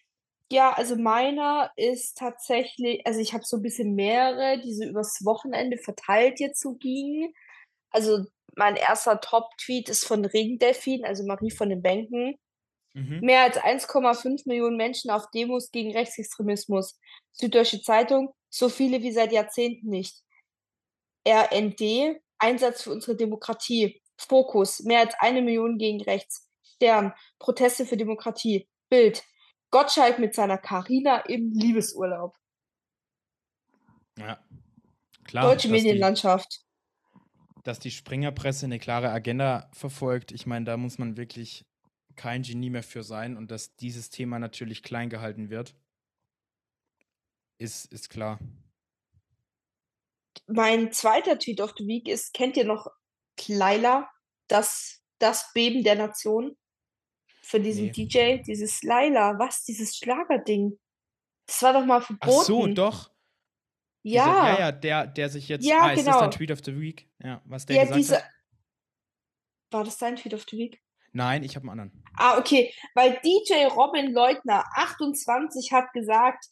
[0.51, 5.19] ja, also meiner ist tatsächlich, also ich habe so ein bisschen mehrere, die so übers
[5.25, 7.35] Wochenende verteilt jetzt so gingen.
[7.91, 8.25] Also
[8.59, 12.35] mein erster Top-Tweet ist von Regendelfin, also Marie von den Bänken.
[12.93, 13.21] Mhm.
[13.21, 16.99] Mehr als 1,5 Millionen Menschen auf Demos gegen Rechtsextremismus.
[17.33, 20.23] Süddeutsche Zeitung, so viele wie seit Jahrzehnten nicht.
[21.27, 24.03] RND, Einsatz für unsere Demokratie.
[24.17, 26.49] Fokus, mehr als eine Million gegen rechts.
[26.75, 28.69] Stern, Proteste für Demokratie.
[28.89, 29.23] Bild,
[29.71, 32.35] Gottschalk mit seiner Karina im Liebesurlaub.
[34.19, 34.43] Ja.
[35.25, 36.68] Klar, Deutsche Medienlandschaft.
[37.69, 40.33] Dass die Springerpresse eine klare Agenda verfolgt.
[40.33, 41.67] Ich meine, da muss man wirklich
[42.17, 45.77] kein Genie mehr für sein und dass dieses Thema natürlich klein gehalten wird,
[47.59, 48.39] ist, ist klar.
[50.47, 52.87] Mein zweiter Tweet of the Week ist, kennt ihr noch
[53.47, 54.11] Laila,
[54.49, 56.57] das, das Beben der Nation?
[57.43, 57.93] Für diesen Nee.
[57.93, 60.79] DJ, dieses Laila, was, dieses Schlagerding?
[61.47, 62.39] Das war doch mal verboten.
[62.41, 63.11] Ach so, doch.
[64.13, 65.67] Ja, ja, ja, der, der sich jetzt.
[65.67, 66.21] Ja, ah, ist das genau.
[66.21, 67.09] dein Tweet of the Week?
[67.23, 68.17] Ja, was der ja, gesagt diese.
[68.17, 68.25] hat?
[69.71, 70.81] War das dein Tweet of the Week?
[71.13, 72.05] Nein, ich habe einen anderen.
[72.17, 76.47] Ah, okay, weil DJ Robin Leutner, 28, hat gesagt,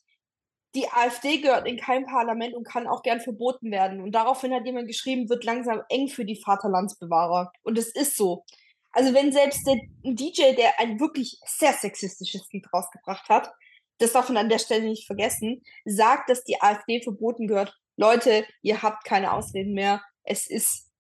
[0.75, 4.01] die AfD gehört in kein Parlament und kann auch gern verboten werden.
[4.01, 7.51] Und daraufhin hat jemand geschrieben, wird langsam eng für die Vaterlandsbewahrer.
[7.63, 8.45] Und es ist so.
[8.93, 13.51] Also wenn selbst der ein DJ, der ein wirklich sehr sexistisches Lied rausgebracht hat,
[13.99, 17.75] das darf man an der Stelle nicht vergessen, sagt, dass die AfD verboten gehört.
[17.97, 20.03] Leute, ihr habt keine Ausreden mehr.
[20.23, 20.91] Es ist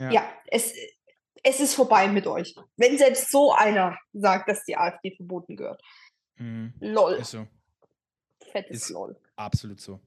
[0.00, 0.10] Ja.
[0.10, 0.72] ja, es,
[1.42, 2.54] es ist vorbei mit euch.
[2.76, 5.80] Wenn selbst so einer sagt, dass die AfD verboten gehört.
[6.36, 6.74] Mhm.
[6.80, 7.14] Lol.
[7.14, 7.46] Ist so.
[8.50, 9.16] Fettes ist- Lol.
[9.36, 10.00] Absolut so.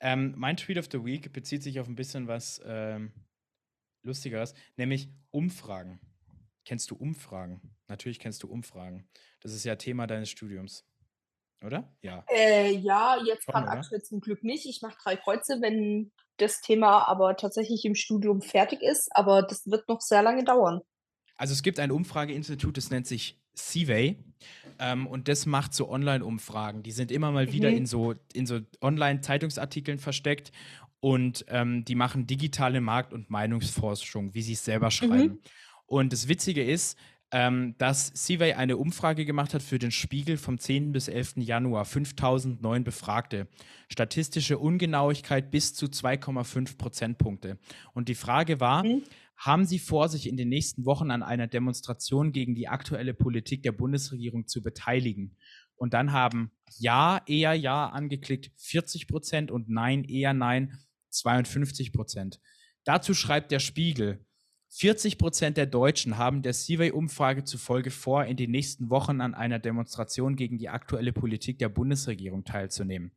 [0.00, 3.12] Ähm, mein Tweet of the Week bezieht sich auf ein bisschen was ähm,
[4.04, 5.98] Lustigeres, nämlich Umfragen.
[6.68, 7.62] Kennst du Umfragen?
[7.88, 9.08] Natürlich kennst du Umfragen.
[9.40, 10.84] Das ist ja Thema deines Studiums.
[11.64, 11.96] Oder?
[12.02, 12.26] Ja.
[12.28, 14.66] Äh, ja, jetzt gerade aktuell zum Glück nicht.
[14.66, 19.08] Ich mache drei Kreuze, wenn das Thema aber tatsächlich im Studium fertig ist.
[19.16, 20.82] Aber das wird noch sehr lange dauern.
[21.36, 24.22] Also es gibt ein Umfrageinstitut, das nennt sich Seaway.
[24.78, 26.82] Ähm, und das macht so Online-Umfragen.
[26.82, 27.76] Die sind immer mal wieder Mhm.
[27.78, 30.52] in so, in so Online-Zeitungsartikeln versteckt.
[31.00, 35.40] Und ähm, die machen digitale Markt- und Meinungsforschung, wie sie es selber schreiben.
[35.88, 36.98] Und das Witzige ist,
[37.30, 40.92] ähm, dass Seaway eine Umfrage gemacht hat für den Spiegel vom 10.
[40.92, 41.42] bis 11.
[41.42, 41.84] Januar.
[41.84, 43.48] 5009 Befragte.
[43.90, 47.58] Statistische Ungenauigkeit bis zu 2,5 Prozentpunkte.
[47.92, 49.02] Und die Frage war, Mhm.
[49.36, 53.62] haben Sie vor, sich in den nächsten Wochen an einer Demonstration gegen die aktuelle Politik
[53.62, 55.36] der Bundesregierung zu beteiligen?
[55.76, 60.78] Und dann haben Ja, eher Ja angeklickt 40 Prozent und Nein, eher Nein
[61.10, 62.40] 52 Prozent.
[62.84, 64.24] Dazu schreibt der Spiegel,
[64.70, 69.58] 40 Prozent der Deutschen haben der Seaway-Umfrage zufolge vor, in den nächsten Wochen an einer
[69.58, 73.12] Demonstration gegen die aktuelle Politik der Bundesregierung teilzunehmen.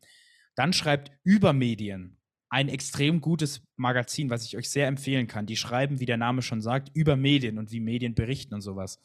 [0.56, 2.18] Dann schreibt Übermedien,
[2.50, 5.46] ein extrem gutes Magazin, was ich euch sehr empfehlen kann.
[5.46, 9.00] Die schreiben, wie der Name schon sagt, über Medien und wie Medien berichten und sowas.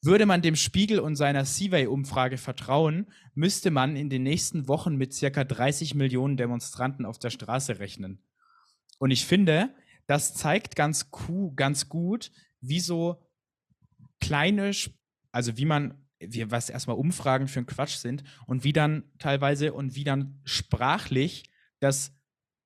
[0.00, 5.14] Würde man dem Spiegel und seiner Seaway-Umfrage vertrauen, müsste man in den nächsten Wochen mit
[5.14, 8.18] circa 30 Millionen Demonstranten auf der Straße rechnen.
[8.98, 9.74] Und ich finde,
[10.06, 11.10] das zeigt ganz,
[11.56, 12.30] ganz gut,
[12.60, 13.22] wie so
[14.20, 14.72] kleine,
[15.32, 19.72] also wie man wie, was erstmal Umfragen für ein Quatsch sind und wie dann teilweise
[19.72, 21.50] und wie dann sprachlich
[21.80, 22.16] das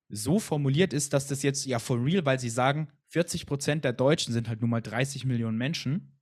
[0.09, 3.93] so formuliert ist, dass das jetzt ja for real, weil sie sagen, 40 Prozent der
[3.93, 6.19] Deutschen sind halt nun mal 30 Millionen Menschen.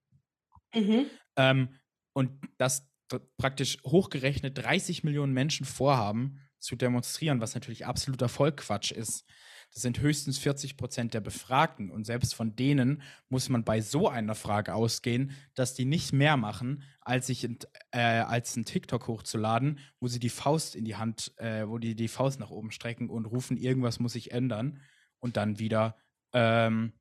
[0.74, 1.06] Mhm.
[1.36, 1.70] Ähm,
[2.14, 2.90] und dass
[3.38, 9.26] praktisch hochgerechnet 30 Millionen Menschen vorhaben zu demonstrieren, was natürlich absoluter Vollquatsch ist.
[9.74, 11.92] Das sind höchstens 40 Prozent der Befragten.
[11.92, 16.38] Und selbst von denen muss man bei so einer Frage ausgehen, dass die nicht mehr
[16.38, 17.48] machen, als sich
[17.92, 21.96] äh, als ein TikTok hochzuladen, wo sie die Faust in die Hand, äh, wo die
[21.96, 24.82] die Faust nach oben strecken und rufen, irgendwas muss sich ändern
[25.20, 25.96] und dann wieder,
[26.34, 26.94] ähm,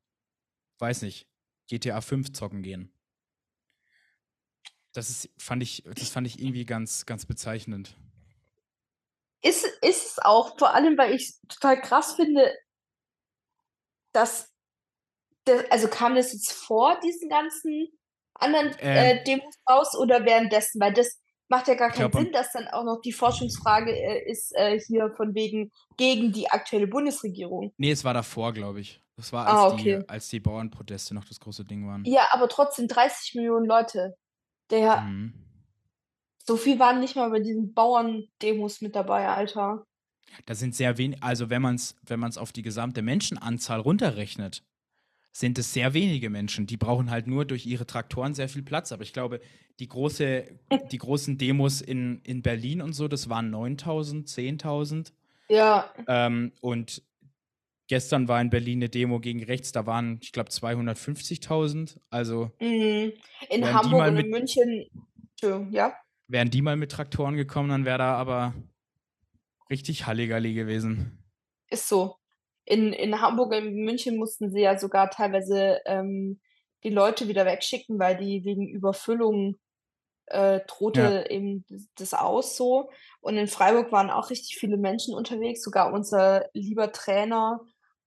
[0.79, 1.27] weiß nicht,
[1.67, 2.91] GTA 5 zocken gehen.
[4.93, 7.95] Das ist, fand ich, das fand ich irgendwie ganz, ganz bezeichnend.
[9.41, 12.53] Ist, ist es auch, vor allem, weil ich total krass finde,
[14.13, 14.51] dass,
[15.45, 17.89] das, also kam das jetzt vor diesen ganzen
[18.33, 20.81] anderen ähm, äh, Demos raus oder währenddessen?
[20.81, 24.29] Weil das macht ja gar keinen glaub, Sinn, dass dann auch noch die Forschungsfrage äh,
[24.29, 27.73] ist äh, hier von wegen gegen die aktuelle Bundesregierung.
[27.77, 29.01] Nee, es war davor, glaube ich.
[29.15, 29.99] Das war, als, ah, okay.
[29.99, 32.05] die, als die Bauernproteste noch das große Ding waren.
[32.05, 34.15] Ja, aber trotzdem 30 Millionen Leute.
[34.69, 35.33] Der, mhm.
[36.47, 39.85] So viel waren nicht mal bei diesen Bauerndemos mit dabei, Alter.
[40.45, 44.63] Da sind sehr wenig, also wenn man es wenn auf die gesamte Menschenanzahl runterrechnet,
[45.33, 46.65] sind es sehr wenige Menschen.
[46.65, 48.91] Die brauchen halt nur durch ihre Traktoren sehr viel Platz.
[48.91, 49.41] Aber ich glaube,
[49.79, 50.45] die, große,
[50.91, 55.11] die großen Demos in, in Berlin und so, das waren 9000, 10.000.
[55.49, 55.91] Ja.
[56.07, 57.03] Ähm, und
[57.87, 61.97] gestern war in Berlin eine Demo gegen rechts, da waren, ich glaube, 250.000.
[62.09, 62.51] Also.
[62.59, 63.11] Mhm.
[63.49, 64.85] In Hamburg und in München,
[65.71, 65.93] ja.
[66.27, 68.53] Wären die mal mit Traktoren gekommen, dann wäre da aber
[69.69, 71.23] richtig Halligalli gewesen.
[71.69, 72.15] Ist so.
[72.65, 76.41] In, in Hamburg und München mussten sie ja sogar teilweise ähm,
[76.83, 79.57] die Leute wieder wegschicken, weil die wegen Überfüllung
[80.27, 81.25] äh, drohte ja.
[81.27, 81.65] eben
[81.95, 82.89] das aus so.
[83.21, 87.61] Und in Freiburg waren auch richtig viele Menschen unterwegs, sogar unser lieber Trainer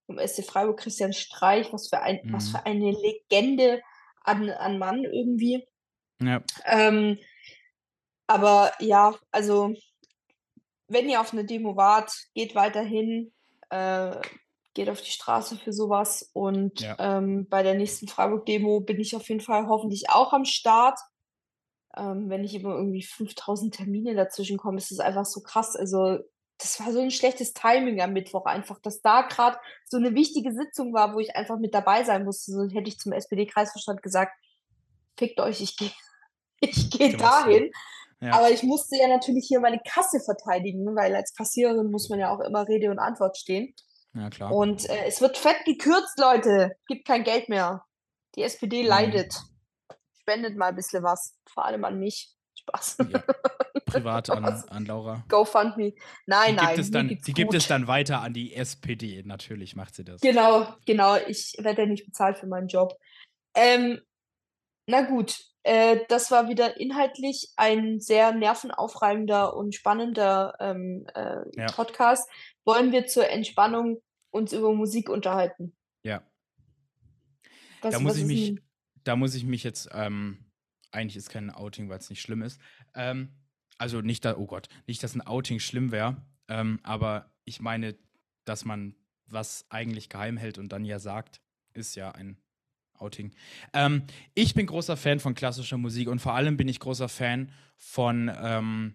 [0.07, 2.33] vom SC Freiburg, Christian Streich, was für, ein, mhm.
[2.33, 3.81] was für eine Legende
[4.23, 5.67] an, an Mann irgendwie.
[6.23, 6.43] Ja.
[6.67, 7.19] Ähm,
[8.31, 9.75] aber ja, also
[10.87, 13.33] wenn ihr auf eine Demo wart, geht weiterhin,
[13.71, 14.15] äh,
[14.73, 16.31] geht auf die Straße für sowas.
[16.33, 16.95] Und ja.
[17.01, 21.01] ähm, bei der nächsten Freiburg-Demo bin ich auf jeden Fall hoffentlich auch am Start.
[21.97, 25.75] Ähm, wenn nicht immer irgendwie 5000 Termine dazwischen kommen, ist das einfach so krass.
[25.75, 26.19] Also,
[26.59, 30.53] das war so ein schlechtes Timing am Mittwoch einfach, dass da gerade so eine wichtige
[30.53, 32.53] Sitzung war, wo ich einfach mit dabei sein musste.
[32.53, 34.39] So hätte ich zum SPD-Kreisverstand gesagt:
[35.17, 35.91] Fickt euch, ich gehe
[36.61, 37.73] ich geh dahin.
[38.21, 38.33] Ja.
[38.35, 42.31] Aber ich musste ja natürlich hier meine Kasse verteidigen, weil als Kassiererin muss man ja
[42.31, 43.75] auch immer Rede und Antwort stehen.
[44.15, 44.53] Ja, klar.
[44.53, 46.77] Und äh, es wird fett gekürzt, Leute.
[46.87, 47.85] Gibt kein Geld mehr.
[48.37, 48.89] Die SPD mhm.
[48.89, 49.35] leidet.
[50.21, 51.37] Spendet mal ein bisschen was.
[51.49, 52.35] Vor allem an mich.
[52.55, 52.99] Spaß.
[53.11, 53.23] Ja.
[53.87, 55.25] Privat an, an Laura.
[55.29, 55.95] GoFundMe.
[56.27, 56.81] Nein, die nein.
[56.81, 59.23] es dann, die gibt es dann weiter an die SPD.
[59.25, 60.21] Natürlich macht sie das.
[60.21, 61.17] Genau, genau.
[61.27, 62.95] Ich werde ja nicht bezahlt für meinen Job.
[63.55, 64.01] Ähm,
[64.91, 71.67] na gut, äh, das war wieder inhaltlich ein sehr nervenaufreibender und spannender ähm, äh, ja.
[71.73, 72.29] Podcast.
[72.65, 75.77] Wollen wir zur Entspannung uns über Musik unterhalten?
[76.03, 76.23] Ja.
[77.83, 78.61] Was, da, muss ich mich,
[79.05, 80.51] da muss ich mich jetzt, ähm,
[80.91, 82.61] eigentlich ist kein Outing, weil es nicht schlimm ist.
[82.95, 83.31] Ähm,
[83.79, 86.17] also nicht da, oh Gott, nicht, dass ein Outing schlimm wäre,
[86.49, 87.97] ähm, aber ich meine,
[88.45, 88.95] dass man
[89.27, 91.41] was eigentlich geheim hält und dann ja sagt,
[91.73, 92.43] ist ja ein
[93.01, 93.33] Outing.
[93.73, 94.03] Ähm,
[94.35, 98.31] ich bin großer Fan von klassischer Musik und vor allem bin ich großer Fan von,
[98.41, 98.95] ähm,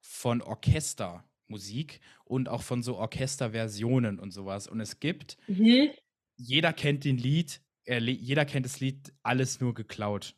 [0.00, 4.68] von Orchestermusik und auch von so Orchesterversionen und sowas.
[4.68, 5.90] Und es gibt, mhm.
[6.36, 10.36] jeder kennt den Lied, äh, jeder kennt das Lied Alles nur geklaut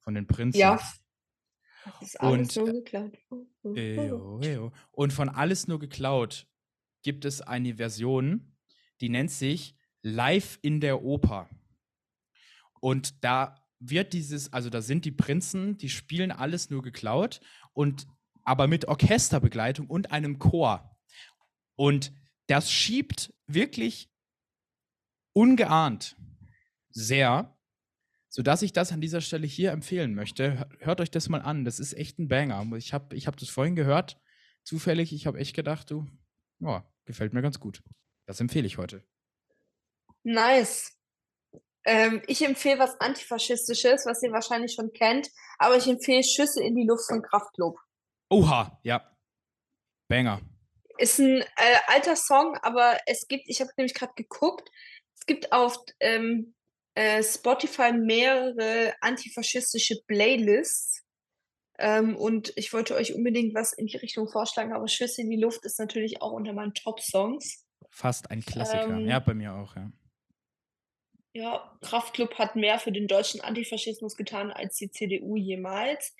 [0.00, 0.58] von den Prinzen.
[0.58, 0.80] Ja.
[1.84, 3.16] Das ist alles und, nur geklaut.
[3.74, 4.72] Eyo, eyo.
[4.90, 6.46] Und von Alles nur geklaut
[7.02, 8.52] gibt es eine Version,
[9.00, 11.48] die nennt sich Live in der Oper.
[12.86, 17.40] Und da wird dieses, also da sind die Prinzen, die spielen alles nur geklaut
[17.72, 18.06] und
[18.44, 20.96] aber mit Orchesterbegleitung und einem Chor.
[21.74, 22.12] Und
[22.46, 24.08] das schiebt wirklich
[25.32, 26.14] ungeahnt
[26.90, 27.58] sehr,
[28.28, 30.68] sodass ich das an dieser Stelle hier empfehlen möchte.
[30.78, 32.64] Hört euch das mal an, das ist echt ein Banger.
[32.76, 34.16] Ich habe ich hab das vorhin gehört,
[34.62, 36.06] zufällig, ich habe echt gedacht, du,
[36.60, 37.82] ja, gefällt mir ganz gut.
[38.26, 39.02] Das empfehle ich heute.
[40.22, 40.95] Nice.
[41.86, 45.28] Ähm, ich empfehle was Antifaschistisches, was ihr wahrscheinlich schon kennt,
[45.58, 47.78] aber ich empfehle Schüsse in die Luft von Kraftklub.
[48.28, 49.08] Oha, ja.
[50.08, 50.40] Banger.
[50.98, 54.68] Ist ein äh, alter Song, aber es gibt, ich habe nämlich gerade geguckt,
[55.14, 56.54] es gibt auf ähm,
[56.94, 61.04] äh, Spotify mehrere antifaschistische Playlists.
[61.78, 65.40] Ähm, und ich wollte euch unbedingt was in die Richtung vorschlagen, aber Schüsse in die
[65.40, 67.64] Luft ist natürlich auch unter meinen Top-Songs.
[67.90, 68.88] Fast ein Klassiker.
[68.88, 69.92] Ähm, ja, bei mir auch, ja.
[71.36, 76.16] Ja, Kraftklub hat mehr für den deutschen Antifaschismus getan als die CDU jemals.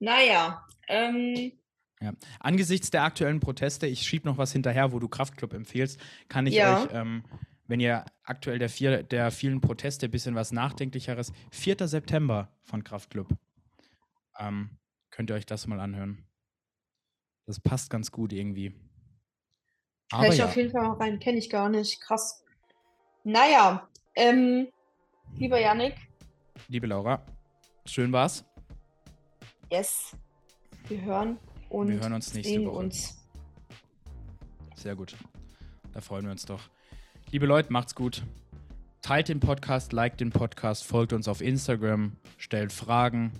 [0.00, 1.52] Naja, ähm,
[2.00, 2.12] ja.
[2.40, 6.54] Angesichts der aktuellen Proteste, ich schiebe noch was hinterher, wo du Kraftclub empfehlst, kann ich
[6.54, 6.82] ja.
[6.82, 7.22] euch, ähm,
[7.68, 11.86] wenn ihr aktuell der, vier, der vielen Proteste ein bisschen was Nachdenklicheres, 4.
[11.86, 13.28] September von Kraftclub,
[14.40, 14.70] ähm,
[15.10, 16.26] könnt ihr euch das mal anhören.
[17.46, 18.74] Das passt ganz gut irgendwie.
[20.10, 20.46] Aber Hör ich ja.
[20.46, 22.00] auf jeden Fall mal rein, kenne ich gar nicht.
[22.00, 22.42] Krass.
[23.24, 23.87] Naja,
[24.18, 24.68] ähm,
[25.36, 25.94] lieber Yannick.
[26.68, 27.24] Liebe Laura,
[27.86, 28.44] schön war's.
[29.70, 30.16] Yes.
[30.88, 31.38] Wir hören
[31.68, 32.78] und wir hören uns nächste Woche.
[32.78, 33.24] Uns.
[34.74, 35.16] Sehr gut.
[35.92, 36.68] Da freuen wir uns doch.
[37.30, 38.22] Liebe Leute, macht's gut.
[39.02, 43.32] Teilt den Podcast, liked den Podcast, folgt uns auf Instagram, stellt Fragen.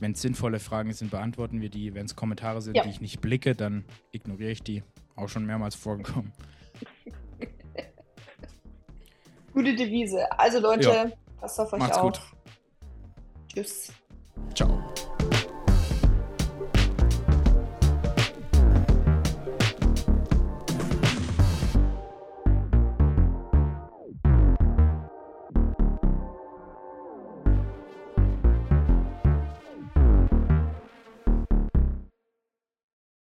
[0.00, 1.94] Wenn es sinnvolle Fragen sind, beantworten wir die.
[1.94, 2.84] Wenn es Kommentare sind, ja.
[2.84, 4.82] die ich nicht blicke, dann ignoriere ich die.
[5.16, 6.32] Auch schon mehrmals vorgekommen.
[9.58, 10.24] Gute Devise.
[10.38, 11.06] Also Leute, ja.
[11.40, 12.02] passt auf euch Macht's auf.
[12.04, 12.20] Gut.
[13.52, 13.92] Tschüss.
[14.54, 14.77] Ciao.